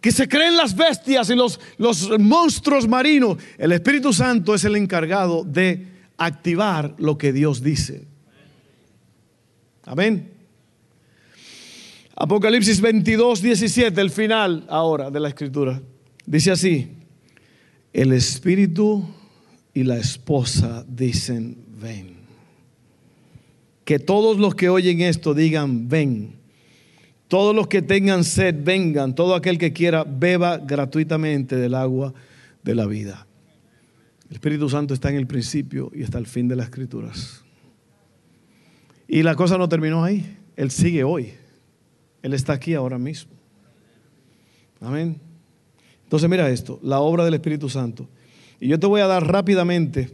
Que 0.00 0.12
se 0.12 0.28
creen 0.28 0.56
las 0.56 0.74
bestias 0.74 1.28
y 1.30 1.34
los, 1.34 1.60
los 1.76 2.18
monstruos 2.18 2.86
marinos. 2.88 3.36
El 3.58 3.72
Espíritu 3.72 4.12
Santo 4.12 4.54
es 4.54 4.64
el 4.64 4.76
encargado 4.76 5.44
de 5.44 5.88
activar 6.16 6.94
lo 6.98 7.18
que 7.18 7.32
Dios 7.32 7.60
dice. 7.60 8.06
Amén. 9.82 10.32
Apocalipsis 12.14 12.80
22, 12.80 13.42
17, 13.42 14.00
el 14.00 14.10
final 14.10 14.64
ahora 14.68 15.10
de 15.10 15.20
la 15.20 15.28
escritura. 15.28 15.82
Dice 16.24 16.52
así, 16.52 16.88
el 17.92 18.12
espíritu 18.12 19.04
y 19.74 19.82
la 19.82 19.98
esposa 19.98 20.84
dicen, 20.88 21.58
ven. 21.80 22.14
Que 23.84 23.98
todos 23.98 24.38
los 24.38 24.54
que 24.54 24.68
oyen 24.68 25.00
esto 25.00 25.34
digan, 25.34 25.88
ven. 25.88 26.39
Todos 27.30 27.54
los 27.54 27.68
que 27.68 27.80
tengan 27.80 28.24
sed, 28.24 28.56
vengan. 28.58 29.14
Todo 29.14 29.36
aquel 29.36 29.56
que 29.56 29.72
quiera, 29.72 30.02
beba 30.02 30.58
gratuitamente 30.58 31.54
del 31.54 31.76
agua 31.76 32.12
de 32.64 32.74
la 32.74 32.86
vida. 32.86 33.24
El 34.28 34.34
Espíritu 34.34 34.68
Santo 34.68 34.94
está 34.94 35.10
en 35.10 35.14
el 35.14 35.28
principio 35.28 35.92
y 35.94 36.02
está 36.02 36.18
al 36.18 36.26
fin 36.26 36.48
de 36.48 36.56
las 36.56 36.66
escrituras. 36.66 37.44
Y 39.06 39.22
la 39.22 39.36
cosa 39.36 39.56
no 39.56 39.68
terminó 39.68 40.02
ahí. 40.02 40.38
Él 40.56 40.72
sigue 40.72 41.04
hoy. 41.04 41.34
Él 42.20 42.34
está 42.34 42.54
aquí 42.54 42.74
ahora 42.74 42.98
mismo. 42.98 43.30
Amén. 44.80 45.20
Entonces 46.02 46.28
mira 46.28 46.50
esto, 46.50 46.80
la 46.82 46.98
obra 46.98 47.24
del 47.24 47.34
Espíritu 47.34 47.68
Santo. 47.68 48.08
Y 48.58 48.66
yo 48.66 48.80
te 48.80 48.88
voy 48.88 49.02
a 49.02 49.06
dar 49.06 49.24
rápidamente 49.24 50.10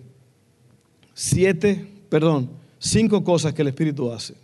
siete, 1.15 1.83
perdón, 2.11 2.51
cinco 2.79 3.25
cosas 3.25 3.55
que 3.55 3.63
el 3.63 3.69
Espíritu 3.69 4.13
hace. 4.13 4.35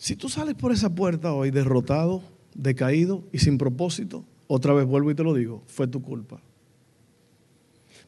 Si 0.00 0.16
tú 0.16 0.30
sales 0.30 0.54
por 0.54 0.72
esa 0.72 0.88
puerta 0.94 1.34
hoy 1.34 1.50
derrotado, 1.50 2.22
decaído 2.54 3.22
y 3.34 3.38
sin 3.38 3.58
propósito, 3.58 4.24
otra 4.46 4.72
vez 4.72 4.86
vuelvo 4.86 5.10
y 5.10 5.14
te 5.14 5.22
lo 5.22 5.34
digo, 5.34 5.62
fue 5.66 5.86
tu 5.86 6.00
culpa. 6.00 6.40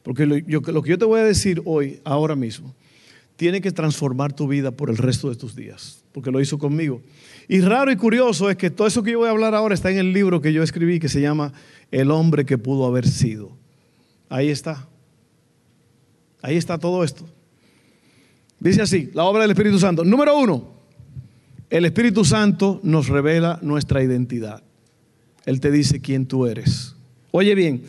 Porque 0.01 0.25
lo, 0.25 0.43
que 0.81 0.89
yo 0.89 0.97
te 0.97 1.05
voy 1.05 1.19
a 1.19 1.23
decir 1.23 1.61
hoy, 1.65 2.01
ahora 2.03 2.35
mismo, 2.35 2.73
tiene 3.35 3.61
que 3.61 3.71
transformar 3.71 4.33
tu 4.33 4.47
vida 4.47 4.71
por 4.71 4.89
el 4.89 4.97
resto 4.97 5.29
de 5.29 5.35
tus 5.35 5.55
días, 5.55 6.03
porque 6.13 6.31
lo 6.31 6.41
hizo 6.41 6.57
conmigo. 6.57 6.99
Y 7.47 7.61
raro 7.61 7.91
y 7.91 7.95
curioso 7.95 8.49
es 8.49 8.57
que 8.57 8.71
todo 8.71 8.87
eso 8.87 9.03
que 9.03 9.11
yo 9.11 9.19
voy 9.19 9.27
a 9.27 9.31
hablar 9.31 9.53
ahora 9.53 9.75
está 9.75 9.91
en 9.91 9.99
el 9.99 10.13
libro 10.13 10.41
que 10.41 10.51
yo 10.51 10.63
escribí 10.63 10.99
que 10.99 11.09
se 11.09 11.21
llama 11.21 11.53
El 11.91 12.09
hombre 12.09 12.43
que 12.43 12.57
pudo 12.57 12.87
haber 12.87 13.07
sido. 13.07 13.51
Ahí 14.29 14.49
está. 14.49 14.87
Ahí 16.41 16.57
está 16.57 16.79
todo 16.79 17.03
esto. 17.03 17.23
Dice 18.59 18.81
así, 18.81 19.11
la 19.13 19.25
obra 19.25 19.43
del 19.43 19.51
Espíritu 19.51 19.77
Santo. 19.77 20.03
Número 20.03 20.35
uno, 20.35 20.72
el 21.73 21.85
Espíritu 21.85 22.23
Santo 22.23 22.79
nos 22.83 23.07
revela 23.07 23.57
nuestra 23.63 24.03
identidad. 24.03 24.61
Él 25.43 25.59
te 25.59 25.71
dice 25.71 26.01
quién 26.01 26.27
tú 26.27 26.45
eres. 26.45 26.95
Oye 27.31 27.55
bien, 27.55 27.81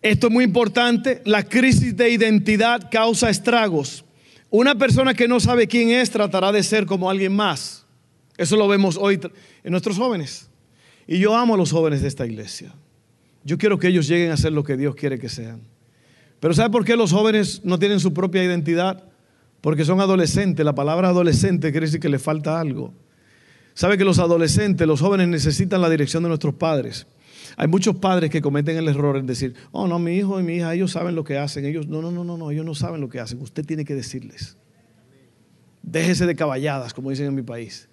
esto 0.00 0.28
es 0.28 0.32
muy 0.32 0.44
importante. 0.44 1.20
La 1.26 1.42
crisis 1.42 1.94
de 1.94 2.08
identidad 2.08 2.88
causa 2.90 3.28
estragos. 3.28 4.06
Una 4.48 4.74
persona 4.74 5.12
que 5.12 5.28
no 5.28 5.38
sabe 5.38 5.66
quién 5.66 5.90
es 5.90 6.10
tratará 6.10 6.50
de 6.50 6.62
ser 6.62 6.86
como 6.86 7.10
alguien 7.10 7.36
más. 7.36 7.84
Eso 8.38 8.56
lo 8.56 8.66
vemos 8.66 8.96
hoy 8.98 9.20
en 9.62 9.70
nuestros 9.70 9.98
jóvenes. 9.98 10.48
Y 11.06 11.18
yo 11.18 11.36
amo 11.36 11.52
a 11.52 11.58
los 11.58 11.72
jóvenes 11.72 12.00
de 12.00 12.08
esta 12.08 12.24
iglesia. 12.24 12.72
Yo 13.44 13.58
quiero 13.58 13.78
que 13.78 13.88
ellos 13.88 14.08
lleguen 14.08 14.30
a 14.30 14.38
ser 14.38 14.52
lo 14.52 14.64
que 14.64 14.78
Dios 14.78 14.94
quiere 14.94 15.18
que 15.18 15.28
sean. 15.28 15.60
Pero 16.40 16.54
¿sabe 16.54 16.70
por 16.70 16.86
qué 16.86 16.96
los 16.96 17.12
jóvenes 17.12 17.60
no 17.64 17.78
tienen 17.78 18.00
su 18.00 18.14
propia 18.14 18.42
identidad? 18.42 19.11
Porque 19.62 19.86
son 19.86 20.00
adolescentes. 20.00 20.62
La 20.64 20.74
palabra 20.74 21.08
adolescente 21.08 21.70
quiere 21.70 21.86
decir 21.86 22.00
que 22.00 22.10
le 22.10 22.18
falta 22.18 22.60
algo. 22.60 22.92
¿Sabe 23.72 23.96
que 23.96 24.04
los 24.04 24.18
adolescentes, 24.18 24.86
los 24.86 25.00
jóvenes 25.00 25.28
necesitan 25.28 25.80
la 25.80 25.88
dirección 25.88 26.22
de 26.22 26.28
nuestros 26.28 26.54
padres? 26.54 27.06
Hay 27.56 27.68
muchos 27.68 27.96
padres 27.96 28.28
que 28.28 28.42
cometen 28.42 28.76
el 28.76 28.88
error 28.88 29.16
en 29.16 29.24
decir, 29.24 29.54
oh 29.70 29.86
no, 29.86 29.98
mi 29.98 30.16
hijo 30.16 30.38
y 30.38 30.42
mi 30.42 30.56
hija, 30.56 30.74
ellos 30.74 30.92
saben 30.92 31.14
lo 31.14 31.24
que 31.24 31.38
hacen. 31.38 31.64
Ellos, 31.64 31.86
no, 31.86 32.02
no, 32.02 32.10
no, 32.10 32.22
no, 32.22 32.36
no, 32.36 32.50
ellos 32.50 32.66
no 32.66 32.74
saben 32.74 33.00
lo 33.00 33.08
que 33.08 33.20
hacen. 33.20 33.40
Usted 33.40 33.64
tiene 33.64 33.86
que 33.86 33.94
decirles. 33.94 34.58
Déjese 35.82 36.26
de 36.26 36.36
caballadas, 36.36 36.92
como 36.92 37.08
dicen 37.08 37.26
en 37.26 37.34
mi 37.34 37.42
país 37.42 37.88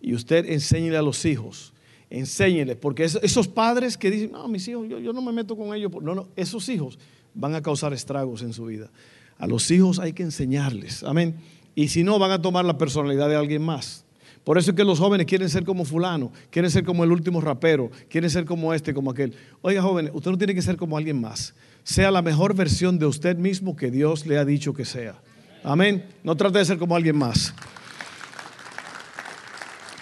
y 0.00 0.14
usted 0.14 0.48
enséñele 0.48 0.96
a 0.96 1.02
los 1.02 1.24
hijos, 1.24 1.72
enséñele, 2.10 2.76
porque 2.76 3.04
esos 3.04 3.48
padres 3.48 3.96
que 3.96 4.10
dicen, 4.10 4.32
no, 4.32 4.48
mis 4.48 4.66
hijos, 4.68 4.88
yo, 4.88 5.12
no 5.12 5.20
me 5.20 5.32
meto 5.32 5.56
con 5.56 5.74
ellos, 5.74 5.90
no, 6.00 6.14
no, 6.14 6.28
esos 6.36 6.68
hijos 6.68 6.98
van 7.34 7.54
a 7.54 7.62
causar 7.62 7.92
estragos 7.92 8.42
en 8.42 8.52
su 8.52 8.66
vida. 8.66 8.90
A 9.38 9.46
los 9.46 9.70
hijos 9.70 9.98
hay 9.98 10.12
que 10.12 10.22
enseñarles, 10.22 11.02
amén. 11.04 11.36
Y 11.74 11.88
si 11.88 12.02
no, 12.02 12.18
van 12.18 12.32
a 12.32 12.42
tomar 12.42 12.64
la 12.64 12.76
personalidad 12.76 13.28
de 13.28 13.36
alguien 13.36 13.62
más. 13.62 14.04
Por 14.42 14.58
eso 14.58 14.70
es 14.70 14.76
que 14.76 14.84
los 14.84 14.98
jóvenes 14.98 15.26
quieren 15.26 15.48
ser 15.48 15.64
como 15.64 15.84
fulano, 15.84 16.32
quieren 16.50 16.70
ser 16.70 16.82
como 16.82 17.04
el 17.04 17.12
último 17.12 17.40
rapero, 17.40 17.90
quieren 18.08 18.30
ser 18.30 18.46
como 18.46 18.72
este, 18.72 18.94
como 18.94 19.10
aquel. 19.10 19.34
Oiga, 19.60 19.82
jóvenes, 19.82 20.10
usted 20.14 20.30
no 20.30 20.38
tiene 20.38 20.54
que 20.54 20.62
ser 20.62 20.76
como 20.76 20.96
alguien 20.96 21.20
más. 21.20 21.54
Sea 21.84 22.10
la 22.10 22.22
mejor 22.22 22.54
versión 22.54 22.98
de 22.98 23.06
usted 23.06 23.36
mismo 23.36 23.76
que 23.76 23.90
Dios 23.90 24.26
le 24.26 24.38
ha 24.38 24.44
dicho 24.44 24.72
que 24.72 24.84
sea. 24.84 25.20
Amén. 25.62 26.04
No 26.24 26.34
trate 26.34 26.58
de 26.58 26.64
ser 26.64 26.78
como 26.78 26.96
alguien 26.96 27.16
más. 27.16 27.54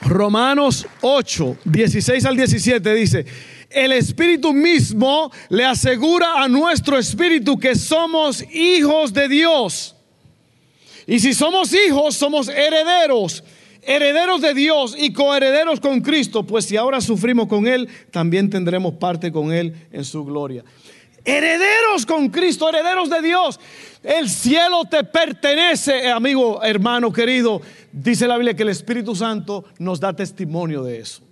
Romanos 0.03 0.87
8, 1.01 1.57
16 1.65 2.25
al 2.25 2.37
17 2.37 2.95
dice, 2.95 3.27
el 3.77 3.93
Espíritu 3.93 4.55
mismo 4.55 5.31
le 5.51 5.67
asegura 5.67 6.43
a 6.43 6.49
nuestro 6.49 6.97
Espíritu 6.97 7.59
que 7.59 7.75
somos 7.75 8.43
hijos 8.55 9.13
de 9.13 9.29
Dios. 9.29 9.95
Y 11.07 11.21
si 11.21 11.35
somos 11.35 11.75
hijos, 11.75 12.17
somos 12.17 12.49
herederos, 12.49 13.45
herederos 13.83 14.41
de 14.41 14.55
Dios 14.55 14.97
y 14.99 15.13
coherederos 15.13 15.79
con 15.79 16.01
Cristo, 16.01 16.45
pues 16.45 16.65
si 16.65 16.79
ahora 16.79 17.03
sufrimos 17.03 17.49
con 17.49 17.67
Él, 17.67 17.87
también 18.11 18.49
tendremos 18.49 18.95
parte 18.95 19.31
con 19.31 19.53
Él 19.53 19.75
en 19.93 20.07
su 20.07 20.25
gloria. 20.25 20.65
Herederos 21.23 22.07
con 22.07 22.31
Cristo, 22.31 22.71
herederos 22.71 23.11
de 23.11 23.21
Dios. 23.21 23.61
El 24.03 24.31
cielo 24.31 24.87
te 24.87 25.05
pertenece, 25.05 26.09
amigo, 26.09 26.63
hermano 26.63 27.13
querido. 27.13 27.61
Dice 27.93 28.27
la 28.27 28.39
Biblia 28.39 28.57
que 28.57 28.63
el 28.63 28.71
Espíritu 28.71 29.15
Santo 29.15 29.67
nos 29.79 30.01
da 30.01 30.17
testimonio 30.17 30.83
de 30.83 31.01
eso. 31.01 31.26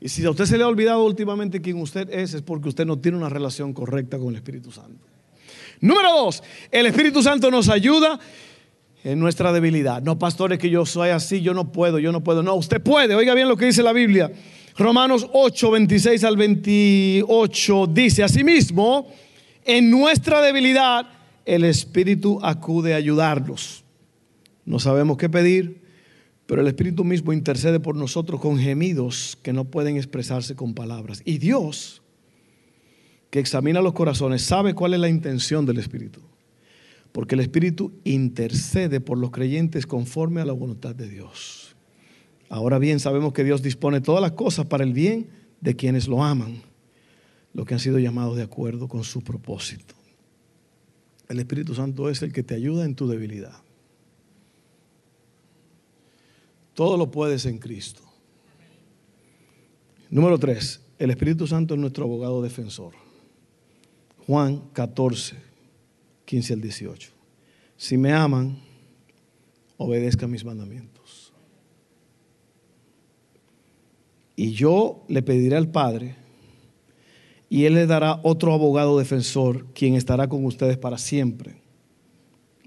Y 0.00 0.08
si 0.08 0.24
a 0.24 0.30
usted 0.30 0.44
se 0.44 0.58
le 0.58 0.64
ha 0.64 0.68
olvidado 0.68 1.04
últimamente 1.04 1.60
quién 1.60 1.80
usted 1.80 2.08
es, 2.12 2.34
es 2.34 2.42
porque 2.42 2.68
usted 2.68 2.84
no 2.84 2.98
tiene 2.98 3.16
una 3.16 3.28
relación 3.28 3.72
correcta 3.72 4.18
con 4.18 4.28
el 4.28 4.36
Espíritu 4.36 4.70
Santo. 4.70 5.06
Número 5.80 6.10
dos, 6.10 6.42
el 6.70 6.86
Espíritu 6.86 7.22
Santo 7.22 7.50
nos 7.50 7.68
ayuda 7.68 8.18
en 9.04 9.18
nuestra 9.18 9.52
debilidad. 9.52 10.02
No, 10.02 10.18
pastores, 10.18 10.58
que 10.58 10.68
yo 10.68 10.84
soy 10.84 11.10
así, 11.10 11.40
yo 11.40 11.54
no 11.54 11.70
puedo, 11.70 11.98
yo 11.98 12.12
no 12.12 12.22
puedo. 12.24 12.42
No, 12.42 12.54
usted 12.54 12.82
puede. 12.82 13.14
Oiga 13.14 13.34
bien 13.34 13.48
lo 13.48 13.56
que 13.56 13.66
dice 13.66 13.82
la 13.82 13.92
Biblia. 13.92 14.32
Romanos 14.76 15.26
8, 15.32 15.70
26 15.70 16.24
al 16.24 16.36
28 16.36 17.86
dice, 17.86 18.22
asimismo, 18.22 19.08
en 19.64 19.90
nuestra 19.90 20.42
debilidad 20.42 21.06
el 21.46 21.64
Espíritu 21.64 22.38
acude 22.42 22.92
a 22.92 22.96
ayudarnos. 22.96 23.84
No 24.64 24.78
sabemos 24.78 25.16
qué 25.16 25.30
pedir, 25.30 25.85
Pero 26.46 26.60
el 26.60 26.68
Espíritu 26.68 27.04
mismo 27.04 27.32
intercede 27.32 27.80
por 27.80 27.96
nosotros 27.96 28.40
con 28.40 28.58
gemidos 28.58 29.36
que 29.42 29.52
no 29.52 29.64
pueden 29.64 29.96
expresarse 29.96 30.54
con 30.54 30.74
palabras. 30.74 31.20
Y 31.24 31.38
Dios, 31.38 32.02
que 33.30 33.40
examina 33.40 33.80
los 33.80 33.94
corazones, 33.94 34.42
sabe 34.42 34.74
cuál 34.74 34.94
es 34.94 35.00
la 35.00 35.08
intención 35.08 35.66
del 35.66 35.78
Espíritu. 35.78 36.20
Porque 37.10 37.34
el 37.34 37.40
Espíritu 37.40 37.92
intercede 38.04 39.00
por 39.00 39.18
los 39.18 39.30
creyentes 39.30 39.86
conforme 39.86 40.40
a 40.40 40.44
la 40.44 40.52
voluntad 40.52 40.94
de 40.94 41.08
Dios. 41.08 41.74
Ahora 42.48 42.78
bien, 42.78 43.00
sabemos 43.00 43.32
que 43.32 43.42
Dios 43.42 43.62
dispone 43.62 44.00
todas 44.00 44.22
las 44.22 44.32
cosas 44.32 44.66
para 44.66 44.84
el 44.84 44.92
bien 44.92 45.28
de 45.60 45.74
quienes 45.74 46.06
lo 46.06 46.22
aman, 46.22 46.62
los 47.54 47.66
que 47.66 47.74
han 47.74 47.80
sido 47.80 47.98
llamados 47.98 48.36
de 48.36 48.44
acuerdo 48.44 48.86
con 48.86 49.02
su 49.02 49.22
propósito. 49.22 49.94
El 51.28 51.40
Espíritu 51.40 51.74
Santo 51.74 52.08
es 52.08 52.22
el 52.22 52.32
que 52.32 52.44
te 52.44 52.54
ayuda 52.54 52.84
en 52.84 52.94
tu 52.94 53.08
debilidad. 53.08 53.65
Todo 56.76 56.98
lo 56.98 57.10
puedes 57.10 57.46
en 57.46 57.56
Cristo. 57.56 58.02
Número 60.10 60.38
tres, 60.38 60.82
el 60.98 61.10
Espíritu 61.10 61.46
Santo 61.46 61.72
es 61.72 61.80
nuestro 61.80 62.04
abogado 62.04 62.42
defensor. 62.42 62.92
Juan 64.26 64.62
14, 64.74 65.36
15 66.26 66.52
al 66.52 66.60
18. 66.60 67.10
Si 67.78 67.96
me 67.96 68.12
aman, 68.12 68.58
obedezcan 69.78 70.30
mis 70.30 70.44
mandamientos. 70.44 71.32
Y 74.36 74.52
yo 74.52 75.02
le 75.08 75.22
pediré 75.22 75.56
al 75.56 75.70
Padre, 75.70 76.14
y 77.48 77.64
Él 77.64 77.72
le 77.72 77.86
dará 77.86 78.20
otro 78.22 78.52
abogado 78.52 78.98
defensor, 78.98 79.64
quien 79.72 79.94
estará 79.94 80.28
con 80.28 80.44
ustedes 80.44 80.76
para 80.76 80.98
siempre. 80.98 81.56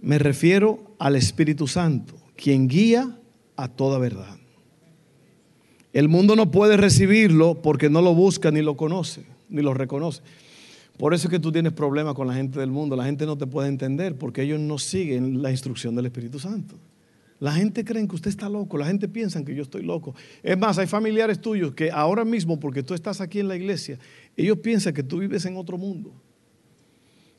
Me 0.02 0.18
refiero 0.18 0.96
al 0.98 1.16
Espíritu 1.16 1.68
Santo, 1.68 2.16
quien 2.36 2.68
guía 2.68 3.19
a 3.64 3.68
toda 3.68 4.00
verdad. 4.00 4.38
El 5.92 6.08
mundo 6.08 6.36
no 6.36 6.52
puede 6.52 6.78
recibirlo 6.78 7.62
porque 7.62 7.90
no 7.90 8.02
lo 8.02 8.14
busca 8.14 8.52
ni 8.52 8.62
lo 8.62 8.78
conoce, 8.78 9.26
ni 9.50 9.62
lo 9.62 9.74
reconoce. 9.74 10.22
Por 10.98 11.14
eso 11.14 11.28
es 11.28 11.32
que 11.32 11.40
tú 11.40 11.52
tienes 11.52 11.74
problemas 11.74 12.14
con 12.14 12.28
la 12.28 12.34
gente 12.34 12.60
del 12.60 12.72
mundo. 12.72 12.96
La 12.96 13.06
gente 13.06 13.26
no 13.26 13.38
te 13.38 13.48
puede 13.48 13.70
entender 13.70 14.18
porque 14.18 14.44
ellos 14.44 14.60
no 14.60 14.78
siguen 14.78 15.42
la 15.42 15.50
instrucción 15.50 15.96
del 15.96 16.06
Espíritu 16.06 16.40
Santo. 16.40 16.76
La 17.40 17.54
gente 17.54 17.86
cree 17.86 18.06
que 18.06 18.16
usted 18.16 18.30
está 18.30 18.50
loco, 18.50 18.78
la 18.78 18.86
gente 18.86 19.08
piensa 19.08 19.44
que 19.46 19.56
yo 19.56 19.64
estoy 19.64 19.84
loco. 19.84 20.14
Es 20.44 20.58
más, 20.58 20.78
hay 20.78 20.88
familiares 20.88 21.40
tuyos 21.40 21.74
que 21.74 21.90
ahora 21.90 22.26
mismo, 22.26 22.60
porque 22.60 22.84
tú 22.84 22.94
estás 22.94 23.22
aquí 23.22 23.40
en 23.40 23.48
la 23.48 23.56
iglesia, 23.56 23.98
ellos 24.36 24.58
piensan 24.58 24.94
que 24.94 25.04
tú 25.04 25.20
vives 25.20 25.46
en 25.46 25.56
otro 25.56 25.78
mundo. 25.78 26.12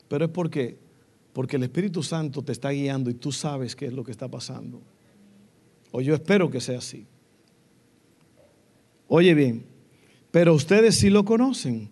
Pero 0.07 0.25
es 0.25 0.31
porque, 0.31 0.79
porque 1.31 1.57
el 1.57 1.63
Espíritu 1.63 2.01
Santo 2.01 2.41
te 2.41 2.51
está 2.51 2.71
guiando 2.71 3.11
y 3.11 3.13
tú 3.13 3.31
sabes 3.31 3.75
qué 3.75 3.85
es 3.85 3.93
lo 3.93 4.03
que 4.03 4.11
está 4.11 4.27
pasando. 4.27 4.81
O 5.91 6.01
yo 6.01 6.13
espero 6.15 6.49
que 6.49 6.61
sea 6.61 6.79
así. 6.79 7.05
Oye 9.07 9.33
bien, 9.33 9.65
pero 10.31 10.53
ustedes 10.53 10.95
sí 10.95 11.09
lo 11.09 11.25
conocen, 11.25 11.89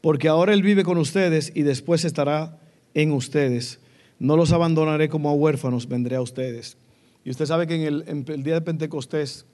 porque 0.00 0.28
ahora 0.28 0.54
Él 0.54 0.62
vive 0.62 0.84
con 0.84 0.96
ustedes 0.96 1.52
y 1.54 1.62
después 1.62 2.04
estará 2.04 2.58
en 2.94 3.12
ustedes. 3.12 3.78
No 4.18 4.36
los 4.36 4.52
abandonaré 4.52 5.08
como 5.08 5.28
a 5.28 5.34
huérfanos, 5.34 5.86
vendré 5.86 6.16
a 6.16 6.22
ustedes. 6.22 6.78
Y 7.24 7.30
usted 7.30 7.46
sabe 7.46 7.66
que 7.66 7.74
en 7.74 7.82
el, 7.82 8.04
en 8.06 8.24
el, 8.26 8.42
día 8.42 8.54
de 8.54 8.62
Pentecostés, 8.62 9.44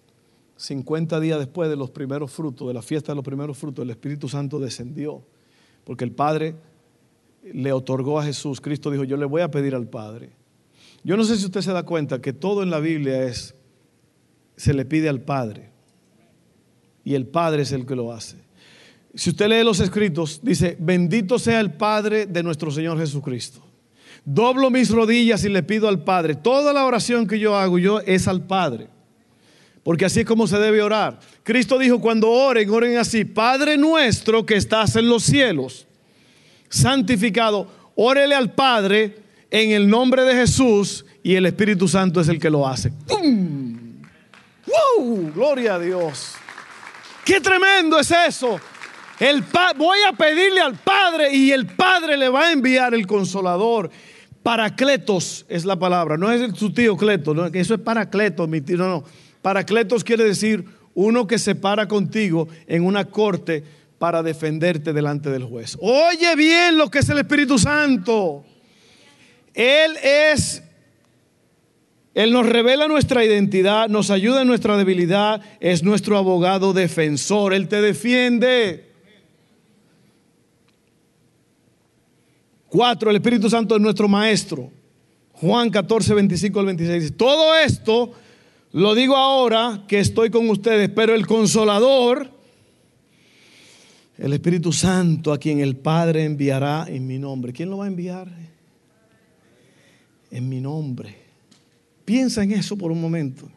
50 0.56 1.20
días 1.20 1.38
después 1.38 1.68
de 1.68 1.76
los 1.76 1.90
primeros 1.90 2.30
frutos, 2.30 2.68
de 2.68 2.74
la 2.74 2.82
fiesta 2.82 3.12
de 3.12 3.16
los 3.16 3.24
primeros 3.24 3.58
frutos, 3.58 3.82
el 3.82 3.90
Espíritu 3.90 4.28
Santo 4.28 4.58
descendió, 4.58 5.22
porque 5.84 6.04
el 6.04 6.12
Padre 6.12 6.54
le 7.52 7.72
otorgó 7.72 8.18
a 8.18 8.24
Jesús. 8.24 8.60
Cristo 8.60 8.90
dijo, 8.90 9.04
yo 9.04 9.16
le 9.16 9.26
voy 9.26 9.42
a 9.42 9.50
pedir 9.50 9.74
al 9.74 9.88
Padre. 9.88 10.30
Yo 11.04 11.16
no 11.16 11.24
sé 11.24 11.36
si 11.36 11.44
usted 11.44 11.60
se 11.60 11.72
da 11.72 11.82
cuenta 11.84 12.20
que 12.20 12.32
todo 12.32 12.62
en 12.62 12.70
la 12.70 12.80
Biblia 12.80 13.22
es 13.24 13.54
se 14.58 14.74
le 14.74 14.84
pide 14.84 15.08
al 15.08 15.20
Padre. 15.20 15.70
Y 17.04 17.14
el 17.14 17.26
Padre 17.26 17.62
es 17.62 17.72
el 17.72 17.86
que 17.86 17.96
lo 17.96 18.12
hace. 18.12 18.36
Si 19.14 19.30
usted 19.30 19.48
lee 19.48 19.64
los 19.64 19.80
escritos, 19.80 20.40
dice, 20.42 20.76
bendito 20.78 21.38
sea 21.38 21.60
el 21.60 21.72
Padre 21.72 22.26
de 22.26 22.42
nuestro 22.42 22.70
Señor 22.70 22.98
Jesucristo. 22.98 23.64
Doblo 24.24 24.68
mis 24.68 24.90
rodillas 24.90 25.44
y 25.44 25.48
le 25.48 25.62
pido 25.62 25.88
al 25.88 26.02
Padre. 26.02 26.34
Toda 26.34 26.72
la 26.72 26.84
oración 26.84 27.26
que 27.26 27.38
yo 27.38 27.56
hago 27.56 27.78
yo 27.78 28.00
es 28.00 28.28
al 28.28 28.42
Padre. 28.42 28.88
Porque 29.84 30.04
así 30.04 30.20
es 30.20 30.26
como 30.26 30.46
se 30.46 30.58
debe 30.58 30.82
orar. 30.82 31.20
Cristo 31.44 31.78
dijo, 31.78 32.00
cuando 32.00 32.28
oren, 32.28 32.68
oren 32.68 32.98
así. 32.98 33.24
Padre 33.24 33.78
nuestro 33.78 34.44
que 34.44 34.56
estás 34.56 34.96
en 34.96 35.08
los 35.08 35.22
cielos, 35.22 35.86
santificado, 36.68 37.68
órele 37.94 38.34
al 38.34 38.52
Padre 38.52 39.16
en 39.50 39.70
el 39.70 39.88
nombre 39.88 40.24
de 40.24 40.34
Jesús 40.34 41.06
y 41.22 41.36
el 41.36 41.46
Espíritu 41.46 41.88
Santo 41.88 42.20
es 42.20 42.28
el 42.28 42.38
que 42.38 42.50
lo 42.50 42.66
hace. 42.66 42.90
¡Pum! 43.06 43.67
¡Wow! 44.68 45.32
Gloria 45.34 45.74
a 45.74 45.78
Dios. 45.78 46.34
¡Qué 47.24 47.40
tremendo 47.40 47.98
es 47.98 48.10
eso! 48.10 48.60
El 49.18 49.44
voy 49.76 49.98
a 50.08 50.12
pedirle 50.12 50.60
al 50.60 50.76
Padre 50.76 51.34
y 51.34 51.50
el 51.50 51.66
Padre 51.66 52.16
le 52.16 52.28
va 52.28 52.46
a 52.46 52.52
enviar 52.52 52.94
el 52.94 53.06
consolador. 53.06 53.90
Paracletos 54.42 55.44
es 55.48 55.64
la 55.64 55.78
palabra, 55.78 56.16
no 56.16 56.30
es 56.30 56.56
su 56.56 56.72
tío 56.72 56.96
Cleto, 56.96 57.34
no, 57.34 57.46
eso 57.46 57.74
es 57.74 57.80
paracletos, 57.80 58.48
mi 58.48 58.60
tío, 58.60 58.76
no, 58.76 58.88
no. 58.88 59.04
Paracletos 59.42 60.04
quiere 60.04 60.24
decir 60.24 60.64
uno 60.94 61.26
que 61.26 61.38
se 61.38 61.54
para 61.54 61.88
contigo 61.88 62.48
en 62.66 62.84
una 62.84 63.06
corte 63.06 63.64
para 63.98 64.22
defenderte 64.22 64.92
delante 64.92 65.30
del 65.30 65.44
juez. 65.44 65.76
Oye 65.80 66.34
bien 66.36 66.78
lo 66.78 66.90
que 66.90 67.00
es 67.00 67.08
el 67.08 67.18
Espíritu 67.18 67.58
Santo. 67.58 68.44
Él 69.52 69.96
es 70.02 70.62
él 72.14 72.32
nos 72.32 72.46
revela 72.46 72.88
nuestra 72.88 73.24
identidad, 73.24 73.88
nos 73.88 74.10
ayuda 74.10 74.42
en 74.42 74.48
nuestra 74.48 74.76
debilidad, 74.76 75.40
es 75.60 75.82
nuestro 75.82 76.16
abogado 76.16 76.72
defensor, 76.72 77.54
Él 77.54 77.68
te 77.68 77.80
defiende. 77.80 78.88
Cuatro, 82.68 83.10
el 83.10 83.16
Espíritu 83.16 83.48
Santo 83.48 83.76
es 83.76 83.80
nuestro 83.80 84.08
maestro. 84.08 84.70
Juan 85.32 85.70
14, 85.70 86.14
25 86.14 86.60
al 86.60 86.66
26. 86.66 87.16
Todo 87.16 87.54
esto 87.56 88.12
lo 88.72 88.94
digo 88.94 89.16
ahora 89.16 89.84
que 89.86 90.00
estoy 90.00 90.30
con 90.30 90.50
ustedes, 90.50 90.90
pero 90.90 91.14
el 91.14 91.26
consolador, 91.26 92.30
el 94.18 94.32
Espíritu 94.32 94.72
Santo 94.72 95.32
a 95.32 95.38
quien 95.38 95.60
el 95.60 95.76
Padre 95.76 96.24
enviará 96.24 96.86
en 96.88 97.06
mi 97.06 97.18
nombre. 97.18 97.52
¿Quién 97.52 97.70
lo 97.70 97.78
va 97.78 97.84
a 97.84 97.88
enviar? 97.88 98.28
En 100.32 100.48
mi 100.48 100.60
nombre. 100.60 101.27
Piensa 102.08 102.42
en 102.42 102.52
eso 102.52 102.74
por 102.74 102.90
un 102.90 103.02
momento. 103.02 103.50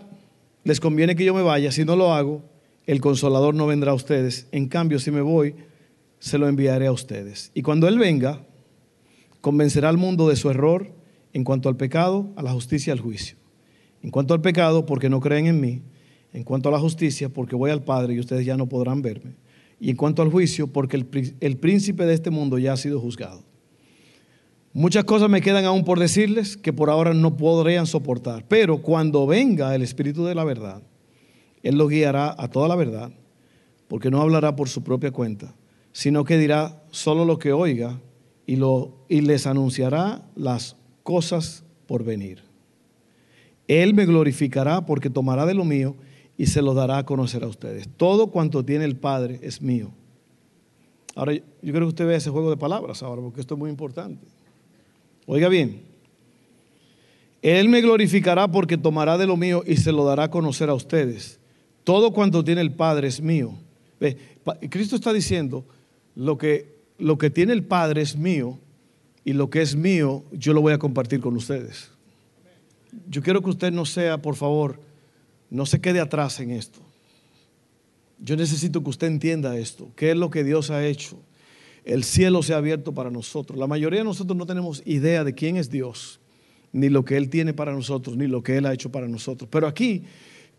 les 0.65 0.81
conviene 0.81 1.17
que 1.17 1.25
yo 1.25 1.35
me 1.35 1.43
vaya, 1.43 1.73
si 1.73 1.85
no 1.85 1.97
lo 1.97 2.13
hago, 2.13 2.43
el 2.87 3.01
consolador 3.01 3.55
no 3.55 3.67
vendrá 3.67 3.93
a 3.93 3.95
ustedes. 3.95 4.47
En 4.53 4.69
cambio, 4.69 4.99
si 4.99 5.11
me 5.11 5.23
voy, 5.23 5.55
se 6.19 6.39
lo 6.39 6.49
enviaré 6.49 6.87
a 6.87 6.93
ustedes. 6.93 7.51
Y 7.55 7.63
cuando 7.63 7.89
Él 7.89 7.99
venga, 7.99 8.45
convencerá 9.41 9.89
al 9.89 9.97
mundo 9.97 10.29
de 10.29 10.37
su 10.37 10.51
error 10.51 10.93
en 11.33 11.45
cuanto 11.45 11.69
al 11.69 11.77
pecado, 11.77 12.29
a 12.37 12.43
la 12.43 12.53
justicia 12.53 12.91
y 12.91 12.93
al 12.93 13.01
juicio. 13.01 13.37
En 14.03 14.11
cuanto 14.11 14.35
al 14.35 14.41
pecado, 14.41 14.87
porque 14.87 15.09
no 15.09 15.21
creen 15.21 15.47
en 15.47 15.61
mí. 15.61 15.83
En 16.33 16.45
cuanto 16.45 16.69
a 16.69 16.73
la 16.73 16.79
justicia, 16.79 17.29
porque 17.29 17.57
voy 17.57 17.71
al 17.71 17.83
Padre 17.83 18.15
y 18.15 18.21
ustedes 18.21 18.45
ya 18.45 18.57
no 18.57 18.69
podrán 18.69 19.03
verme 19.03 19.35
y 19.81 19.91
en 19.91 19.97
cuanto 19.97 20.21
al 20.21 20.31
juicio, 20.31 20.67
porque 20.67 20.97
el, 21.41 21.57
príncipe 21.57 22.05
de 22.05 22.13
este 22.13 22.31
mundo 22.31 22.59
ya 22.59 22.75
ha 22.75 22.77
sido 22.77 23.01
juzgado. 23.01 23.43
Muchas 24.75 25.05
cosas 25.05 25.31
me 25.31 25.41
quedan 25.41 25.65
aún 25.65 25.85
por 25.85 25.99
decirles 25.99 26.59
que 26.59 26.73
por 26.73 26.91
ahora 26.91 27.15
no 27.15 27.37
podrían 27.37 27.87
soportar, 27.87 28.45
pero 28.47 28.83
cuando 28.83 29.27
venga 29.27 29.75
el 29.75 29.83
Espíritu 29.83 30.25
de 30.27 30.35
la 30.35 30.45
verdad, 30.45 30.83
Él 31.63 31.79
lo 31.79 31.89
guiará 31.89 32.37
a 32.39 32.49
toda 32.49 32.69
la 32.69 32.77
verdad, 32.77 33.11
porque 33.89 34.11
no 34.11 34.21
hablará 34.21 34.55
por 34.55 34.69
su 34.69 34.85
propia 34.85 35.11
cuenta, 35.11 35.55
sino 35.93 36.25
que 36.25 36.39
dirá 36.39 36.85
solo 36.91 37.25
lo 37.25 37.39
que 37.39 37.53
oiga 37.53 37.99
y, 38.47 38.59
y 39.09 39.21
les 39.23 39.47
anunciará 39.47 40.23
las 40.37 40.77
cosas 41.03 41.65
por 41.87 42.05
venir. 42.05 42.43
Él 43.67 43.95
me 43.95 44.05
glorificará 44.05 44.85
porque 44.85 45.11
tomará 45.11 45.47
de 45.47 45.55
lo 45.55 45.65
mío 45.65 45.97
y 46.41 46.47
se 46.47 46.63
lo 46.63 46.73
dará 46.73 46.97
a 46.97 47.05
conocer 47.05 47.45
a 47.45 47.49
ustedes. 47.49 47.87
Todo 47.99 48.29
cuanto 48.29 48.65
tiene 48.65 48.87
el 48.87 48.97
Padre 48.97 49.39
es 49.43 49.61
mío. 49.61 49.91
Ahora, 51.15 51.35
yo 51.35 51.43
creo 51.61 51.81
que 51.81 51.89
usted 51.89 52.07
vea 52.07 52.17
ese 52.17 52.31
juego 52.31 52.49
de 52.49 52.57
palabras 52.57 53.03
ahora, 53.03 53.21
porque 53.21 53.43
esto 53.43 53.57
es 53.57 53.59
muy 53.59 53.69
importante. 53.69 54.27
Oiga 55.27 55.51
bien, 55.51 55.83
Él 57.43 57.69
me 57.69 57.83
glorificará 57.83 58.51
porque 58.51 58.79
tomará 58.79 59.19
de 59.19 59.27
lo 59.27 59.37
mío 59.37 59.63
y 59.67 59.77
se 59.77 59.93
lo 59.93 60.03
dará 60.07 60.25
a 60.25 60.31
conocer 60.31 60.71
a 60.71 60.75
ustedes. 60.75 61.39
Todo 61.85 62.11
cuanto 62.11 62.43
tiene 62.43 62.63
el 62.63 62.73
Padre 62.73 63.09
es 63.09 63.21
mío. 63.21 63.53
Ve, 64.01 64.17
Cristo 64.71 64.97
está 64.97 65.13
diciendo, 65.13 65.67
lo 66.17 66.39
que, 66.39 66.75
lo 66.97 67.19
que 67.19 67.29
tiene 67.29 67.53
el 67.53 67.65
Padre 67.65 68.01
es 68.01 68.17
mío 68.17 68.59
y 69.27 69.35
lo 69.35 69.51
que 69.51 69.61
es 69.61 69.77
mío 69.77 70.25
yo 70.33 70.55
lo 70.55 70.63
voy 70.63 70.73
a 70.73 70.79
compartir 70.79 71.21
con 71.21 71.37
ustedes. 71.37 71.91
Yo 73.11 73.23
quiero 73.23 73.43
que 73.43 73.51
usted 73.51 73.73
no 73.73 73.85
sea, 73.85 74.23
por 74.23 74.37
favor, 74.37 74.89
no 75.51 75.67
se 75.67 75.81
quede 75.81 76.01
atrás 76.01 76.41
en 76.41 76.51
esto. 76.51 76.81
Yo 78.19 78.37
necesito 78.37 78.83
que 78.83 78.91
usted 78.91 79.07
entienda 79.07 79.59
esto, 79.59 79.91
qué 79.97 80.13
es 80.13 80.17
lo 80.17 80.31
que 80.31 80.45
Dios 80.45 80.71
ha 80.71 80.87
hecho. 80.87 81.19
El 81.85 82.05
cielo 82.05 82.43
se 82.43 82.53
ha 82.53 82.59
abierto 82.59 82.93
para 82.93 83.11
nosotros. 83.11 83.59
La 83.59 83.67
mayoría 83.67 84.01
de 84.01 84.05
nosotros 84.05 84.37
no 84.37 84.47
tenemos 84.47 84.83
idea 84.85 85.25
de 85.25 85.35
quién 85.35 85.57
es 85.57 85.71
Dios, 85.71 86.21
ni 86.73 86.89
lo 86.89 87.05
que 87.05 87.17
Él 87.17 87.31
tiene 87.31 87.55
para 87.55 87.73
nosotros, 87.73 88.17
ni 88.17 88.27
lo 88.27 88.43
que 88.43 88.59
Él 88.59 88.67
ha 88.67 88.75
hecho 88.75 88.93
para 88.93 89.09
nosotros. 89.09 89.49
Pero 89.51 89.67
aquí 89.67 90.05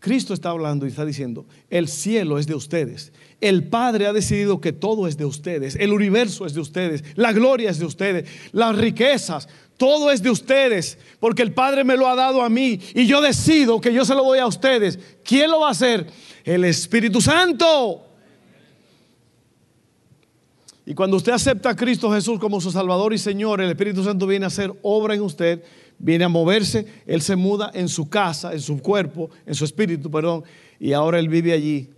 Cristo 0.02 0.34
está 0.34 0.50
hablando 0.50 0.84
y 0.84 0.88
está 0.88 1.04
diciendo, 1.04 1.46
el 1.70 1.86
cielo 1.86 2.40
es 2.40 2.48
de 2.48 2.56
ustedes. 2.56 3.12
El 3.40 3.68
Padre 3.68 4.06
ha 4.06 4.12
decidido 4.12 4.60
que 4.60 4.72
todo 4.72 5.06
es 5.06 5.16
de 5.16 5.24
ustedes. 5.24 5.76
El 5.76 5.92
universo 5.92 6.44
es 6.44 6.54
de 6.54 6.60
ustedes. 6.60 7.04
La 7.14 7.32
gloria 7.32 7.70
es 7.70 7.78
de 7.78 7.84
ustedes. 7.84 8.28
Las 8.50 8.76
riquezas, 8.76 9.48
todo 9.76 10.10
es 10.10 10.22
de 10.22 10.30
ustedes. 10.30 10.98
Porque 11.20 11.42
el 11.42 11.52
Padre 11.52 11.84
me 11.84 11.96
lo 11.96 12.08
ha 12.08 12.14
dado 12.14 12.42
a 12.42 12.48
mí. 12.48 12.80
Y 12.94 13.06
yo 13.06 13.20
decido 13.20 13.80
que 13.80 13.92
yo 13.92 14.04
se 14.04 14.14
lo 14.14 14.24
doy 14.24 14.38
a 14.38 14.46
ustedes. 14.46 14.98
¿Quién 15.24 15.50
lo 15.50 15.60
va 15.60 15.68
a 15.68 15.72
hacer? 15.72 16.06
El 16.44 16.64
Espíritu 16.64 17.20
Santo. 17.20 18.06
Y 20.84 20.94
cuando 20.94 21.16
usted 21.16 21.32
acepta 21.32 21.70
a 21.70 21.76
Cristo 21.76 22.12
Jesús 22.12 22.38
como 22.40 22.60
su 22.60 22.72
Salvador 22.72 23.12
y 23.12 23.18
Señor, 23.18 23.60
el 23.60 23.70
Espíritu 23.70 24.02
Santo 24.02 24.26
viene 24.26 24.44
a 24.44 24.48
hacer 24.48 24.72
obra 24.82 25.14
en 25.14 25.22
usted 25.22 25.62
viene 26.02 26.24
a 26.24 26.28
moverse, 26.28 26.84
Él 27.06 27.22
se 27.22 27.36
muda 27.36 27.70
en 27.72 27.88
su 27.88 28.08
casa, 28.08 28.52
en 28.52 28.60
su 28.60 28.82
cuerpo, 28.82 29.30
en 29.46 29.54
su 29.54 29.64
espíritu, 29.64 30.10
perdón, 30.10 30.42
y 30.78 30.92
ahora 30.92 31.18
Él 31.20 31.28
vive 31.28 31.52
allí. 31.52 31.88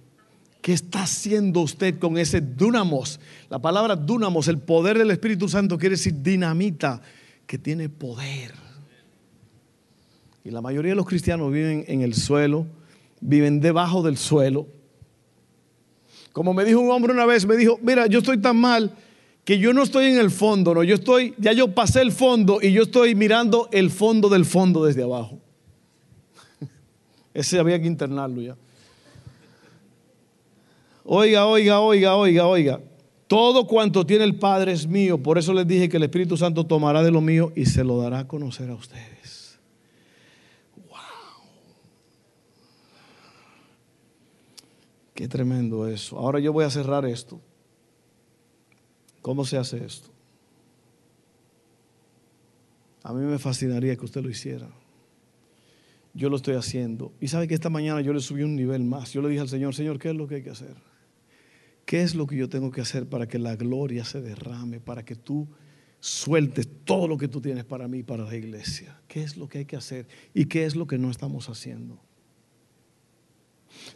¿Qué 0.61 0.75
está 0.75 1.03
haciendo 1.03 1.61
usted 1.61 1.99
con 1.99 2.19
ese 2.19 2.41
dunamos? 2.41 3.19
La 3.49 3.59
palabra 3.59 3.97
dunamos, 3.97 4.47
el 4.49 4.59
poder 4.59 4.99
del 4.99 5.11
Espíritu 5.11 5.49
Santo 5.49 5.79
quiere 5.79 5.97
decir 5.97 6.23
dinamita, 6.23 7.01
que 7.47 7.59
tiene 7.59 7.89
poder. 7.89 8.53
Y 10.45 10.51
la 10.51 10.61
mayoría 10.61 10.93
de 10.93 10.97
los 10.97 11.07
cristianos 11.07 11.51
viven 11.53 11.85
en 11.89 12.03
el 12.03 12.15
suelo, 12.15 12.67
viven 13.21 13.61
debajo 13.61 14.03
del 14.03 14.19
suelo. 14.19 14.67
Como 16.33 16.53
me 16.53 16.65
dijo 16.65 16.81
un 16.81 16.91
hombre 16.91 17.13
una 17.13 17.27
vez, 17.27 17.47
me 17.47 17.57
dijo, 17.57 17.79
mira, 17.83 18.07
yo 18.07 18.19
estoy 18.19 18.39
tan 18.39 18.57
mal 18.57 18.95
que 19.45 19.59
yo 19.59 19.73
no 19.73 19.83
estoy 19.83 20.07
en 20.07 20.19
el 20.19 20.31
fondo, 20.31 20.75
no, 20.75 20.83
yo 20.83 20.95
estoy, 20.95 21.35
ya 21.39 21.53
yo 21.53 21.75
pasé 21.75 22.01
el 22.01 22.13
fondo 22.13 22.59
y 22.63 22.73
yo 22.73 22.83
estoy 22.83 23.15
mirando 23.15 23.69
el 23.73 23.91
fondo 23.91 24.29
del 24.29 24.45
fondo 24.45 24.85
desde 24.85 25.03
abajo. 25.03 25.39
Ese 27.35 27.59
había 27.59 27.81
que 27.81 27.87
internarlo 27.87 28.41
ya. 28.41 28.57
Oiga, 31.05 31.47
oiga, 31.47 31.81
oiga, 31.81 32.17
oiga, 32.17 32.47
oiga. 32.47 32.81
Todo 33.27 33.67
cuanto 33.67 34.05
tiene 34.05 34.25
el 34.25 34.39
Padre 34.39 34.73
es 34.73 34.87
mío. 34.87 35.23
Por 35.23 35.39
eso 35.39 35.53
les 35.55 35.67
dije 35.67 35.89
que 35.89 35.97
el 35.97 36.03
Espíritu 36.03 36.37
Santo 36.37 36.65
tomará 36.67 37.03
de 37.03 37.11
lo 37.11 37.21
mío 37.21 37.53
y 37.57 37.67
se 37.67 37.83
lo 37.83 38.01
dará 38.01 38.21
a 38.21 38.29
conocer 38.29 38.69
a 38.71 38.75
ustedes. 38.75 39.59
Wow. 40.77 40.97
Qué 45.15 45.27
tremendo 45.27 45.89
eso. 45.89 46.19
Ahora 46.19 46.39
yo 46.39 46.53
voy 46.53 46.65
a 46.65 46.71
cerrar 46.71 47.07
esto. 47.07 47.41
¿Cómo 49.23 49.47
se 49.47 49.57
hace 49.57 49.83
esto? 49.83 50.11
A 53.03 53.13
mí 53.15 53.25
me 53.25 53.39
fascinaría 53.39 53.97
que 53.97 54.05
usted 54.05 54.23
lo 54.23 54.29
hiciera. 54.29 54.69
Yo 56.13 56.29
lo 56.29 56.37
estoy 56.37 56.55
haciendo. 56.55 57.13
Y 57.21 57.29
sabe 57.29 57.49
que 57.49 57.55
esta 57.55 57.71
mañana 57.71 58.03
yo 58.03 58.13
le 58.13 58.21
subí 58.21 58.43
un 58.43 58.55
nivel 58.55 58.85
más. 58.85 59.13
Yo 59.13 59.23
le 59.23 59.31
dije 59.31 59.41
al 59.41 59.49
Señor, 59.49 59.75
Señor, 59.75 59.99
¿qué 59.99 60.11
es 60.11 60.15
lo 60.15 60.29
que 60.29 60.37
hay 60.37 60.43
que 60.43 60.51
hacer? 60.51 60.94
¿Qué 61.85 62.03
es 62.03 62.15
lo 62.15 62.27
que 62.27 62.37
yo 62.37 62.49
tengo 62.49 62.71
que 62.71 62.81
hacer 62.81 63.07
para 63.09 63.27
que 63.27 63.39
la 63.39 63.57
gloria 63.57 64.05
se 64.05 64.21
derrame, 64.21 64.81
para 64.81 65.05
que 65.05 65.17
tú 65.17 65.49
sueltes 66.01 66.69
todo 66.85 67.09
lo 67.09 67.17
que 67.19 67.29
tú 67.29 67.41
tienes 67.41 67.65
para 67.65 67.89
mí, 67.89 68.03
para 68.03 68.25
la 68.25 68.35
iglesia? 68.35 69.01
¿Qué 69.07 69.23
es 69.23 69.37
lo 69.37 69.49
que 69.49 69.59
hay 69.59 69.65
que 69.65 69.77
hacer? 69.77 70.07
¿Y 70.33 70.47
qué 70.47 70.65
es 70.65 70.77
lo 70.77 70.87
que 70.87 70.99
no 70.99 71.11
estamos 71.11 71.49
haciendo? 71.49 72.01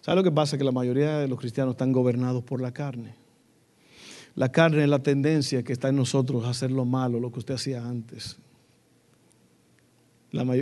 ¿Sabe 0.00 0.16
lo 0.16 0.24
que 0.24 0.32
pasa? 0.32 0.58
Que 0.58 0.64
la 0.64 0.72
mayoría 0.72 1.18
de 1.18 1.28
los 1.28 1.38
cristianos 1.38 1.72
están 1.72 1.92
gobernados 1.92 2.44
por 2.44 2.60
la 2.60 2.72
carne. 2.72 3.14
La 4.34 4.52
carne 4.52 4.82
es 4.82 4.88
la 4.88 5.02
tendencia 5.02 5.62
que 5.62 5.72
está 5.72 5.88
en 5.88 5.96
nosotros 5.96 6.44
a 6.44 6.50
hacer 6.50 6.70
lo 6.70 6.84
malo, 6.84 7.18
lo 7.18 7.32
que 7.32 7.38
usted 7.40 7.54
hacía 7.54 7.84
antes. 7.84 8.38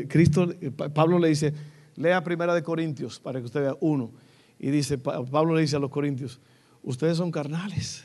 Cristo, 0.08 0.48
Pablo 0.94 1.18
le 1.18 1.28
dice, 1.28 1.52
lea 1.96 2.22
Primera 2.22 2.54
de 2.54 2.62
Corintios 2.62 3.18
para 3.18 3.40
que 3.40 3.46
usted 3.46 3.60
vea 3.60 3.76
uno. 3.80 4.12
Y 4.58 4.70
dice, 4.70 4.96
Pablo 4.96 5.54
le 5.54 5.60
dice 5.60 5.76
a 5.76 5.78
los 5.78 5.90
corintios, 5.90 6.40
ustedes 6.86 7.18
son 7.18 7.30
carnales. 7.30 8.02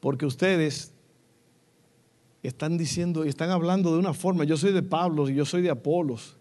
Porque 0.00 0.26
ustedes 0.26 0.92
están 2.42 2.76
diciendo 2.76 3.24
y 3.24 3.28
están 3.28 3.50
hablando 3.50 3.92
de 3.92 3.98
una 3.98 4.12
forma. 4.12 4.44
Yo 4.44 4.56
soy 4.56 4.72
de 4.72 4.82
Pablo 4.82 5.28
y 5.28 5.34
yo 5.34 5.46
soy 5.46 5.62
de 5.62 5.70
Apolos. 5.70 6.36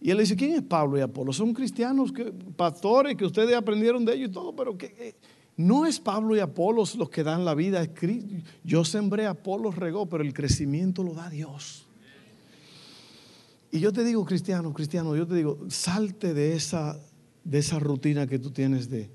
Y 0.00 0.10
él 0.10 0.18
dice, 0.18 0.36
¿quién 0.36 0.52
es 0.52 0.62
Pablo 0.62 0.98
y 0.98 1.00
Apolos? 1.00 1.36
Son 1.36 1.54
cristianos, 1.54 2.12
que, 2.12 2.24
pastores 2.24 3.16
que 3.16 3.24
ustedes 3.24 3.56
aprendieron 3.56 4.04
de 4.04 4.14
ellos 4.14 4.28
y 4.28 4.32
todo, 4.32 4.54
pero 4.54 4.76
que 4.76 4.94
eh, 4.98 5.14
no 5.56 5.86
es 5.86 5.98
Pablo 5.98 6.36
y 6.36 6.40
Apolos 6.40 6.94
los 6.96 7.08
que 7.08 7.22
dan 7.22 7.44
la 7.44 7.54
vida, 7.54 7.86
yo 8.64 8.84
sembré, 8.84 9.26
Apolos 9.26 9.76
regó, 9.76 10.06
pero 10.06 10.22
el 10.22 10.34
crecimiento 10.34 11.02
lo 11.02 11.14
da 11.14 11.30
Dios. 11.30 11.86
Y 13.70 13.80
yo 13.80 13.92
te 13.92 14.04
digo, 14.04 14.24
cristiano, 14.26 14.74
cristiano, 14.74 15.16
yo 15.16 15.26
te 15.26 15.34
digo, 15.36 15.58
salte 15.68 16.34
de 16.34 16.54
esa, 16.54 17.00
de 17.42 17.58
esa 17.58 17.78
rutina 17.78 18.26
que 18.26 18.38
tú 18.38 18.50
tienes 18.50 18.90
de, 18.90 19.10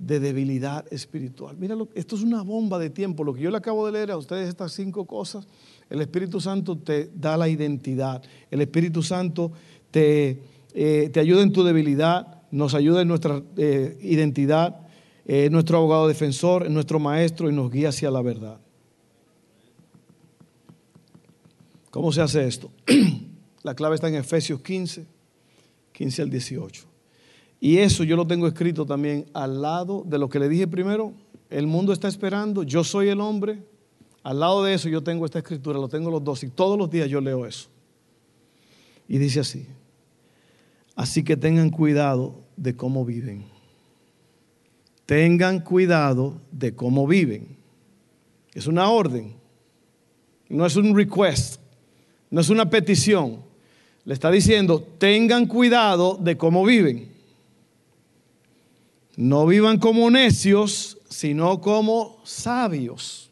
de 0.00 0.18
debilidad 0.18 0.84
espiritual. 0.92 1.56
Mira, 1.56 1.76
esto 1.94 2.16
es 2.16 2.22
una 2.22 2.42
bomba 2.42 2.80
de 2.80 2.90
tiempo. 2.90 3.22
Lo 3.22 3.34
que 3.34 3.42
yo 3.42 3.50
le 3.50 3.58
acabo 3.58 3.86
de 3.86 3.92
leer 3.92 4.10
a 4.10 4.16
ustedes, 4.16 4.48
estas 4.48 4.72
cinco 4.72 5.04
cosas, 5.04 5.46
el 5.88 6.00
Espíritu 6.00 6.40
Santo 6.40 6.76
te 6.76 7.10
da 7.14 7.36
la 7.36 7.48
identidad. 7.48 8.22
El 8.50 8.62
Espíritu 8.62 9.02
Santo 9.02 9.52
te, 9.92 10.42
eh, 10.74 11.10
te 11.12 11.20
ayuda 11.20 11.42
en 11.42 11.52
tu 11.52 11.62
debilidad, 11.62 12.42
nos 12.50 12.74
ayuda 12.74 13.02
en 13.02 13.08
nuestra 13.08 13.42
eh, 13.56 13.96
identidad 14.02 14.88
es 15.30 15.48
nuestro 15.48 15.78
abogado 15.78 16.08
defensor, 16.08 16.64
es 16.64 16.72
nuestro 16.72 16.98
maestro 16.98 17.48
y 17.48 17.52
nos 17.52 17.70
guía 17.70 17.90
hacia 17.90 18.10
la 18.10 18.20
verdad. 18.20 18.58
¿Cómo 21.90 22.10
se 22.10 22.20
hace 22.20 22.48
esto? 22.48 22.72
La 23.62 23.76
clave 23.76 23.94
está 23.94 24.08
en 24.08 24.16
Efesios 24.16 24.60
15, 24.60 25.06
15 25.92 26.22
al 26.22 26.30
18. 26.30 26.89
Y 27.60 27.78
eso 27.78 28.04
yo 28.04 28.16
lo 28.16 28.26
tengo 28.26 28.46
escrito 28.46 28.86
también 28.86 29.26
al 29.34 29.60
lado 29.60 30.02
de 30.06 30.18
lo 30.18 30.28
que 30.28 30.38
le 30.38 30.48
dije 30.48 30.66
primero. 30.66 31.12
El 31.50 31.66
mundo 31.66 31.92
está 31.92 32.08
esperando, 32.08 32.62
yo 32.62 32.82
soy 32.82 33.08
el 33.08 33.20
hombre. 33.20 33.62
Al 34.22 34.40
lado 34.40 34.64
de 34.64 34.74
eso 34.74 34.88
yo 34.88 35.02
tengo 35.02 35.24
esta 35.26 35.38
escritura, 35.38 35.78
lo 35.78 35.88
tengo 35.88 36.10
los 36.10 36.24
dos 36.24 36.42
y 36.42 36.48
todos 36.48 36.78
los 36.78 36.90
días 36.90 37.08
yo 37.08 37.20
leo 37.20 37.46
eso. 37.46 37.68
Y 39.08 39.18
dice 39.18 39.40
así, 39.40 39.66
así 40.94 41.22
que 41.22 41.36
tengan 41.36 41.70
cuidado 41.70 42.34
de 42.56 42.76
cómo 42.76 43.04
viven 43.04 43.44
tengan 45.10 45.58
cuidado 45.58 46.40
de 46.52 46.76
cómo 46.76 47.04
viven. 47.04 47.56
Es 48.54 48.68
una 48.68 48.88
orden, 48.90 49.34
no 50.48 50.64
es 50.64 50.76
un 50.76 50.94
request, 50.94 51.60
no 52.30 52.40
es 52.40 52.48
una 52.48 52.70
petición. 52.70 53.42
Le 54.04 54.14
está 54.14 54.30
diciendo, 54.30 54.80
tengan 54.98 55.46
cuidado 55.46 56.16
de 56.22 56.36
cómo 56.36 56.64
viven. 56.64 57.09
No 59.20 59.44
vivan 59.44 59.78
como 59.78 60.10
necios, 60.10 60.96
sino 61.10 61.60
como 61.60 62.22
sabios. 62.24 63.30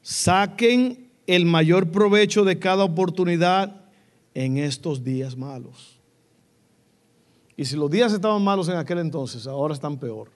Saquen 0.00 1.10
el 1.26 1.44
mayor 1.44 1.90
provecho 1.90 2.42
de 2.42 2.58
cada 2.58 2.84
oportunidad 2.84 3.84
en 4.32 4.56
estos 4.56 5.04
días 5.04 5.36
malos. 5.36 6.00
Y 7.54 7.66
si 7.66 7.76
los 7.76 7.90
días 7.90 8.14
estaban 8.14 8.42
malos 8.42 8.70
en 8.70 8.76
aquel 8.76 9.00
entonces, 9.00 9.46
ahora 9.46 9.74
están 9.74 9.98
peor. 9.98 10.30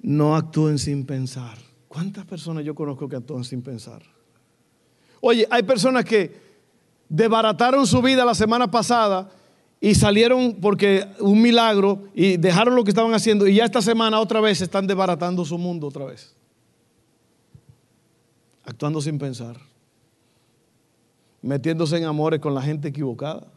No 0.00 0.34
actúen 0.34 0.80
sin 0.80 1.06
pensar. 1.06 1.58
¿Cuántas 1.86 2.26
personas 2.26 2.64
yo 2.64 2.74
conozco 2.74 3.08
que 3.08 3.14
actúan 3.14 3.44
sin 3.44 3.62
pensar? 3.62 4.02
Oye, 5.20 5.46
hay 5.48 5.62
personas 5.62 6.04
que 6.04 6.34
desbarataron 7.08 7.86
su 7.86 8.02
vida 8.02 8.24
la 8.24 8.34
semana 8.34 8.68
pasada 8.68 9.30
y 9.84 9.96
salieron 9.96 10.58
porque 10.60 11.08
un 11.18 11.42
milagro 11.42 12.04
y 12.14 12.36
dejaron 12.36 12.76
lo 12.76 12.84
que 12.84 12.92
estaban 12.92 13.12
haciendo 13.14 13.48
y 13.48 13.56
ya 13.56 13.64
esta 13.64 13.82
semana 13.82 14.20
otra 14.20 14.40
vez 14.40 14.60
están 14.60 14.86
desbaratando 14.86 15.44
su 15.44 15.58
mundo 15.58 15.88
otra 15.88 16.04
vez. 16.04 16.36
Actuando 18.64 19.00
sin 19.00 19.18
pensar. 19.18 19.56
Metiéndose 21.42 21.96
en 21.96 22.04
amores 22.04 22.38
con 22.38 22.54
la 22.54 22.62
gente 22.62 22.86
equivocada. 22.86 23.48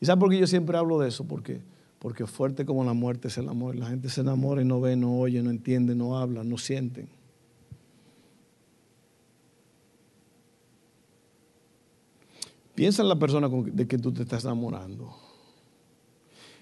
¿Y 0.00 0.06
sabe 0.06 0.18
por 0.18 0.30
qué 0.30 0.38
yo 0.40 0.46
siempre 0.48 0.76
hablo 0.76 0.98
de 0.98 1.08
eso? 1.08 1.22
Porque, 1.22 1.60
porque 2.00 2.26
fuerte 2.26 2.66
como 2.66 2.82
la 2.82 2.94
muerte 2.94 3.28
es 3.28 3.38
el 3.38 3.48
amor. 3.48 3.76
La 3.76 3.86
gente 3.86 4.08
se 4.08 4.22
enamora 4.22 4.60
y 4.60 4.64
no 4.64 4.80
ve, 4.80 4.96
no 4.96 5.20
oye, 5.20 5.40
no 5.40 5.50
entiende, 5.50 5.94
no 5.94 6.18
habla, 6.18 6.42
no 6.42 6.58
sienten. 6.58 7.08
Piensa 12.78 13.02
en 13.02 13.08
la 13.08 13.18
persona 13.18 13.48
de 13.48 13.88
que 13.88 13.98
tú 13.98 14.12
te 14.12 14.22
estás 14.22 14.44
enamorando. 14.44 15.12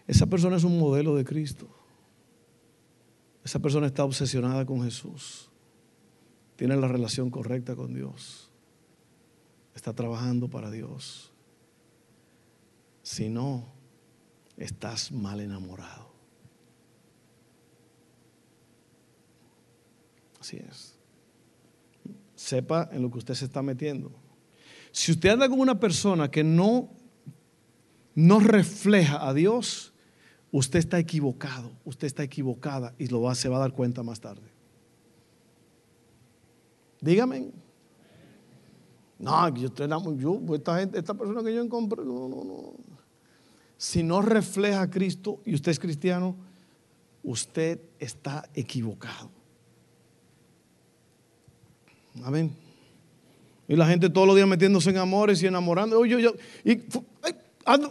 Esa 0.07 0.25
persona 0.25 0.57
es 0.57 0.65
un 0.65 0.79
modelo 0.79 1.15
de 1.15 1.27
Cristo. 1.27 1.69
Esa 3.45 3.59
persona 3.59 3.87
está 3.87 4.03
obsesionada 4.03 4.65
con 4.65 4.83
Jesús. 4.83 5.51
Tiene 6.57 6.75
la 6.77 6.89
relación 6.89 7.29
correcta 7.29 7.77
con 7.77 7.93
Dios. 7.93 8.51
Está 9.75 9.93
trabajando 9.93 10.49
para 10.49 10.71
Dios. 10.71 11.35
Si 13.03 13.29
no, 13.29 13.67
estás 14.57 15.13
mal 15.13 15.41
enamorado. 15.41 16.15
Así 20.41 20.57
es. 20.57 20.99
Sepa 22.35 22.89
en 22.91 23.03
lo 23.03 23.11
que 23.11 23.19
usted 23.19 23.35
se 23.35 23.45
está 23.45 23.61
metiendo. 23.61 24.25
Si 24.97 25.13
usted 25.13 25.29
anda 25.29 25.47
con 25.47 25.61
una 25.61 25.79
persona 25.79 26.31
que 26.31 26.43
no, 26.43 26.89
no 28.15 28.41
refleja 28.41 29.29
a 29.29 29.35
Dios, 29.35 29.93
usted 30.51 30.79
está 30.79 30.99
equivocado, 30.99 31.71
usted 31.85 32.07
está 32.07 32.23
equivocada 32.23 32.95
y 32.97 33.09
lo 33.09 33.21
va, 33.21 33.35
se 33.35 33.51
va 33.51 33.59
a 33.59 33.61
dar 33.61 33.73
cuenta 33.75 34.03
más 34.03 34.21
tarde. 34.21 34.51
Dígame. 37.03 37.51
No, 39.19 39.55
yo 39.55 39.69
yo, 40.17 40.55
esta, 40.55 40.79
gente, 40.79 40.99
esta 40.99 41.13
persona 41.13 41.43
que 41.43 41.55
yo 41.55 41.61
encontré, 41.61 42.03
no, 42.03 42.27
no, 42.27 42.43
no. 42.43 42.73
Si 43.77 44.03
no 44.03 44.23
refleja 44.23 44.81
a 44.81 44.91
Cristo 44.91 45.43
y 45.45 45.55
usted 45.55 45.73
es 45.73 45.79
cristiano, 45.79 46.35
usted 47.23 47.83
está 47.99 48.49
equivocado. 48.55 49.31
Amén. 52.25 52.66
Y 53.69 53.75
la 53.75 53.87
gente 53.87 54.11
todos 54.11 54.27
los 54.27 54.37
días 54.37 54.49
metiéndose 54.49 54.91
en 54.91 54.99
amores 54.99 55.43
y 55.43 55.47
enamorando. 55.47 55.99
Oye, 55.99 56.21
yo, 56.23 56.33
y 56.65 56.83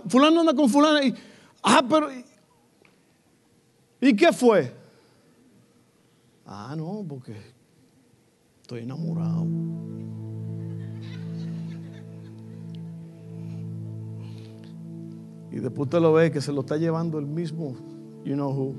fulano 0.07 0.39
anda 0.39 0.53
con 0.53 0.69
fulana 0.69 1.03
y, 1.03 1.13
ah, 1.63 1.83
pero, 1.87 2.09
¿y 3.99 4.15
qué 4.15 4.31
fue? 4.31 4.71
Ah, 6.45 6.75
no, 6.77 7.03
porque 7.07 7.35
estoy 8.61 8.83
enamorado. 8.83 9.45
Y 15.51 15.59
después 15.59 15.87
usted 15.87 15.99
lo 15.99 16.13
ve 16.13 16.31
que 16.31 16.41
se 16.41 16.51
lo 16.51 16.61
está 16.61 16.77
llevando 16.77 17.19
el 17.19 17.25
mismo, 17.25 17.75
you 18.23 18.35
know 18.35 18.51
who. 18.51 18.75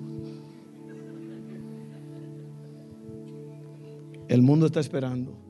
El 4.29 4.43
mundo 4.43 4.67
está 4.67 4.81
esperando 4.81 5.46